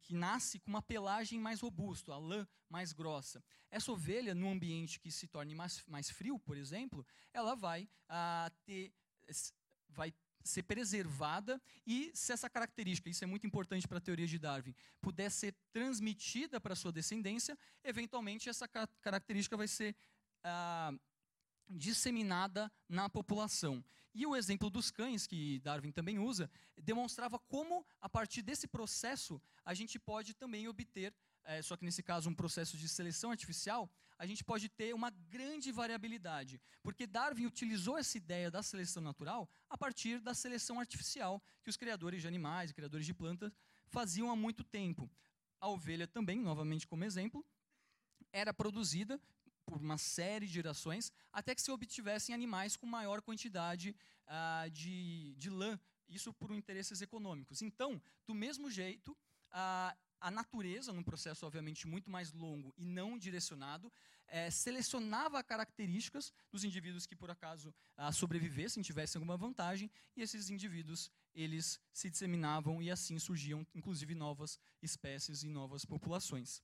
que 0.00 0.14
nasce 0.14 0.60
com 0.60 0.70
uma 0.70 0.80
pelagem 0.80 1.40
mais 1.40 1.60
robusta, 1.62 2.12
a 2.12 2.16
lã 2.16 2.46
mais 2.70 2.92
grossa. 2.92 3.42
Essa 3.68 3.90
ovelha, 3.90 4.36
no 4.36 4.48
ambiente 4.48 5.00
que 5.00 5.10
se 5.10 5.26
torne 5.26 5.52
mais, 5.52 5.84
mais 5.88 6.08
frio, 6.08 6.38
por 6.38 6.56
exemplo, 6.56 7.04
ela 7.34 7.56
vai 7.56 7.88
ah, 8.08 8.52
ter 8.64 8.94
vai 9.88 10.14
ser 10.48 10.62
preservada 10.62 11.60
e 11.86 12.10
se 12.14 12.32
essa 12.32 12.48
característica, 12.48 13.08
isso 13.08 13.22
é 13.22 13.26
muito 13.26 13.46
importante 13.46 13.86
para 13.86 13.98
a 13.98 14.00
teoria 14.00 14.26
de 14.26 14.38
Darwin, 14.38 14.74
puder 15.00 15.30
ser 15.30 15.54
transmitida 15.72 16.60
para 16.60 16.74
sua 16.74 16.90
descendência, 16.90 17.56
eventualmente 17.84 18.48
essa 18.48 18.66
característica 19.00 19.56
vai 19.56 19.68
ser 19.68 19.94
ah, 20.42 20.92
disseminada 21.68 22.72
na 22.88 23.08
população. 23.08 23.84
E 24.14 24.26
o 24.26 24.34
exemplo 24.34 24.70
dos 24.70 24.90
cães, 24.90 25.26
que 25.26 25.60
Darwin 25.60 25.92
também 25.92 26.18
usa, 26.18 26.50
demonstrava 26.76 27.38
como, 27.38 27.86
a 28.00 28.08
partir 28.08 28.42
desse 28.42 28.66
processo, 28.66 29.40
a 29.64 29.74
gente 29.74 29.98
pode 29.98 30.34
também 30.34 30.66
obter 30.66 31.14
é, 31.48 31.62
só 31.62 31.76
que 31.78 31.84
nesse 31.84 32.02
caso 32.02 32.28
um 32.28 32.34
processo 32.34 32.76
de 32.76 32.86
seleção 32.86 33.30
artificial, 33.30 33.90
a 34.18 34.26
gente 34.26 34.44
pode 34.44 34.68
ter 34.68 34.94
uma 34.94 35.08
grande 35.08 35.72
variabilidade, 35.72 36.60
porque 36.82 37.06
Darwin 37.06 37.46
utilizou 37.46 37.96
essa 37.96 38.18
ideia 38.18 38.50
da 38.50 38.62
seleção 38.62 39.02
natural 39.02 39.48
a 39.70 39.78
partir 39.78 40.20
da 40.20 40.34
seleção 40.34 40.78
artificial 40.78 41.42
que 41.62 41.70
os 41.70 41.76
criadores 41.76 42.20
de 42.20 42.28
animais, 42.28 42.70
criadores 42.70 43.06
de 43.06 43.14
plantas 43.14 43.50
faziam 43.86 44.30
há 44.30 44.36
muito 44.36 44.62
tempo. 44.62 45.10
A 45.58 45.68
ovelha 45.68 46.06
também, 46.06 46.38
novamente 46.38 46.86
como 46.86 47.02
exemplo, 47.02 47.42
era 48.30 48.52
produzida 48.52 49.18
por 49.64 49.80
uma 49.80 49.96
série 49.96 50.46
de 50.46 50.52
gerações 50.52 51.10
até 51.32 51.54
que 51.54 51.62
se 51.62 51.70
obtivessem 51.70 52.34
animais 52.34 52.76
com 52.76 52.86
maior 52.86 53.22
quantidade 53.22 53.96
ah, 54.26 54.66
de, 54.70 55.34
de 55.38 55.48
lã, 55.48 55.80
isso 56.10 56.30
por 56.34 56.50
interesses 56.52 57.00
econômicos. 57.00 57.62
Então, 57.62 58.00
do 58.26 58.34
mesmo 58.34 58.70
jeito, 58.70 59.16
ah, 59.50 59.96
a 60.20 60.30
natureza, 60.30 60.92
num 60.92 61.02
processo 61.02 61.46
obviamente 61.46 61.86
muito 61.86 62.10
mais 62.10 62.32
longo 62.32 62.72
e 62.76 62.84
não 62.84 63.18
direcionado, 63.18 63.92
é, 64.26 64.50
selecionava 64.50 65.42
características 65.42 66.32
dos 66.50 66.64
indivíduos 66.64 67.06
que 67.06 67.16
por 67.16 67.30
acaso 67.30 67.74
ah, 67.96 68.12
sobrevivessem, 68.12 68.82
tivessem 68.82 69.18
alguma 69.18 69.36
vantagem, 69.36 69.90
e 70.16 70.22
esses 70.22 70.50
indivíduos 70.50 71.10
eles 71.34 71.80
se 71.92 72.10
disseminavam 72.10 72.82
e 72.82 72.90
assim 72.90 73.18
surgiam, 73.18 73.66
inclusive, 73.74 74.14
novas 74.14 74.58
espécies 74.82 75.42
e 75.42 75.48
novas 75.48 75.84
populações. 75.84 76.62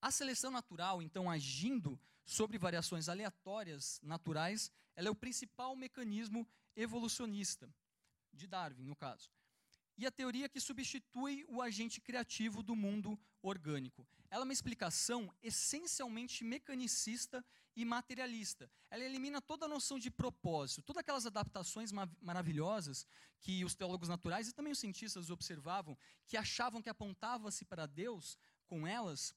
A 0.00 0.10
seleção 0.10 0.50
natural, 0.50 1.02
então, 1.02 1.30
agindo 1.30 2.00
sobre 2.24 2.56
variações 2.56 3.08
aleatórias 3.08 4.00
naturais, 4.02 4.70
ela 4.94 5.08
é 5.08 5.10
o 5.10 5.16
principal 5.16 5.76
mecanismo 5.76 6.48
evolucionista 6.76 7.68
de 8.32 8.46
Darwin, 8.46 8.84
no 8.84 8.96
caso 8.96 9.30
e 10.00 10.06
a 10.06 10.10
teoria 10.10 10.48
que 10.48 10.58
substitui 10.58 11.44
o 11.46 11.60
agente 11.60 12.00
criativo 12.00 12.62
do 12.62 12.74
mundo 12.74 13.20
orgânico. 13.42 14.08
Ela 14.30 14.44
é 14.44 14.46
uma 14.46 14.52
explicação 14.52 15.30
essencialmente 15.42 16.42
mecanicista 16.42 17.44
e 17.76 17.84
materialista. 17.84 18.70
Ela 18.90 19.04
elimina 19.04 19.42
toda 19.42 19.66
a 19.66 19.68
noção 19.68 19.98
de 19.98 20.10
propósito, 20.10 20.80
todas 20.80 21.00
aquelas 21.02 21.26
adaptações 21.26 21.92
ma 21.92 22.08
maravilhosas 22.22 23.06
que 23.40 23.62
os 23.62 23.74
teólogos 23.74 24.08
naturais 24.08 24.48
e 24.48 24.54
também 24.54 24.72
os 24.72 24.78
cientistas 24.78 25.28
observavam, 25.28 25.98
que 26.26 26.38
achavam 26.38 26.80
que 26.80 26.88
apontava-se 26.88 27.66
para 27.66 27.84
Deus 27.84 28.38
com 28.66 28.86
elas. 28.86 29.34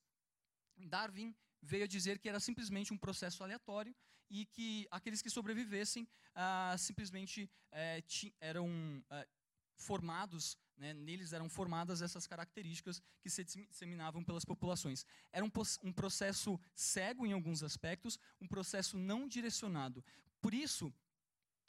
Darwin 0.78 1.36
veio 1.62 1.84
a 1.84 1.88
dizer 1.88 2.20
que 2.20 2.30
era 2.30 2.40
simplesmente 2.40 2.94
um 2.94 2.98
processo 2.98 3.44
aleatório 3.44 3.94
e 4.30 4.46
que 4.46 4.88
aqueles 4.90 5.22
que 5.22 5.30
sobrevivessem 5.30 6.08
ah, 6.34 6.76
simplesmente 6.80 7.52
eh, 7.70 8.02
eram 8.40 9.04
ah, 9.10 9.28
formados, 9.76 10.58
né, 10.78 10.94
neles 10.94 11.34
eram 11.34 11.50
formadas 11.50 12.02
essas 12.02 12.28
características 12.28 13.02
que 13.22 13.30
se 13.30 13.44
disseminavam 13.44 14.24
pelas 14.24 14.46
populações. 14.46 15.06
Era 15.32 15.46
um, 15.46 15.52
um 15.84 15.92
processo 15.92 16.60
cego 16.74 17.26
em 17.26 17.34
alguns 17.34 17.64
aspectos, 17.64 18.20
um 18.42 18.48
processo 18.48 18.98
não 18.98 19.28
direcionado. 19.28 20.04
Por 20.42 20.54
isso, 20.54 20.94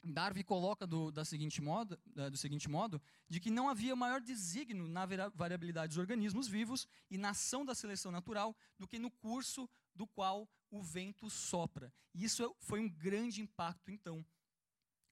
Darwin 0.03 0.43
coloca 0.43 0.85
do, 0.85 1.11
da 1.11 1.25
seguinte 1.25 1.61
modo, 1.61 1.99
do 2.05 2.37
seguinte 2.37 2.69
modo, 2.69 3.01
de 3.27 3.39
que 3.39 3.49
não 3.49 3.69
havia 3.69 3.95
maior 3.95 4.21
desígnio 4.21 4.87
na 4.87 5.05
variabilidade 5.33 5.89
dos 5.89 5.97
organismos 5.97 6.47
vivos 6.47 6.87
e 7.09 7.17
na 7.17 7.29
ação 7.29 7.65
da 7.65 7.73
seleção 7.73 8.11
natural 8.11 8.55
do 8.77 8.87
que 8.87 8.99
no 8.99 9.09
curso 9.09 9.69
do 9.95 10.05
qual 10.05 10.47
o 10.69 10.81
vento 10.81 11.29
sopra. 11.29 11.91
E 12.13 12.23
isso 12.23 12.55
foi 12.59 12.79
um 12.79 12.89
grande 12.89 13.41
impacto, 13.41 13.91
então, 13.91 14.25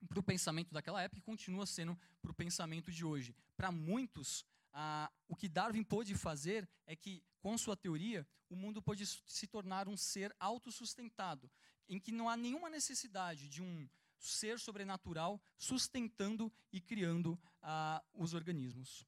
para 0.07 0.19
o 0.19 0.23
pensamento 0.23 0.73
daquela 0.73 1.01
época 1.01 1.19
e 1.19 1.21
continua 1.21 1.65
sendo 1.65 1.97
para 2.21 2.31
o 2.31 2.33
pensamento 2.33 2.91
de 2.91 3.05
hoje. 3.05 3.35
Para 3.55 3.71
muitos, 3.71 4.45
ah, 4.71 5.11
o 5.27 5.35
que 5.35 5.47
Darwin 5.47 5.83
pôde 5.83 6.15
fazer 6.15 6.67
é 6.85 6.95
que, 6.95 7.23
com 7.39 7.57
sua 7.57 7.75
teoria, 7.75 8.27
o 8.49 8.55
mundo 8.55 8.81
pôde 8.81 9.05
se 9.05 9.47
tornar 9.47 9.87
um 9.87 9.97
ser 9.97 10.35
autossustentado, 10.39 11.49
em 11.87 11.99
que 11.99 12.11
não 12.11 12.29
há 12.29 12.37
nenhuma 12.37 12.69
necessidade 12.69 13.47
de 13.49 13.61
um 13.61 13.87
ser 14.19 14.59
sobrenatural 14.59 15.41
sustentando 15.57 16.51
e 16.71 16.79
criando 16.79 17.39
ah, 17.61 18.03
os 18.13 18.33
organismos. 18.33 19.05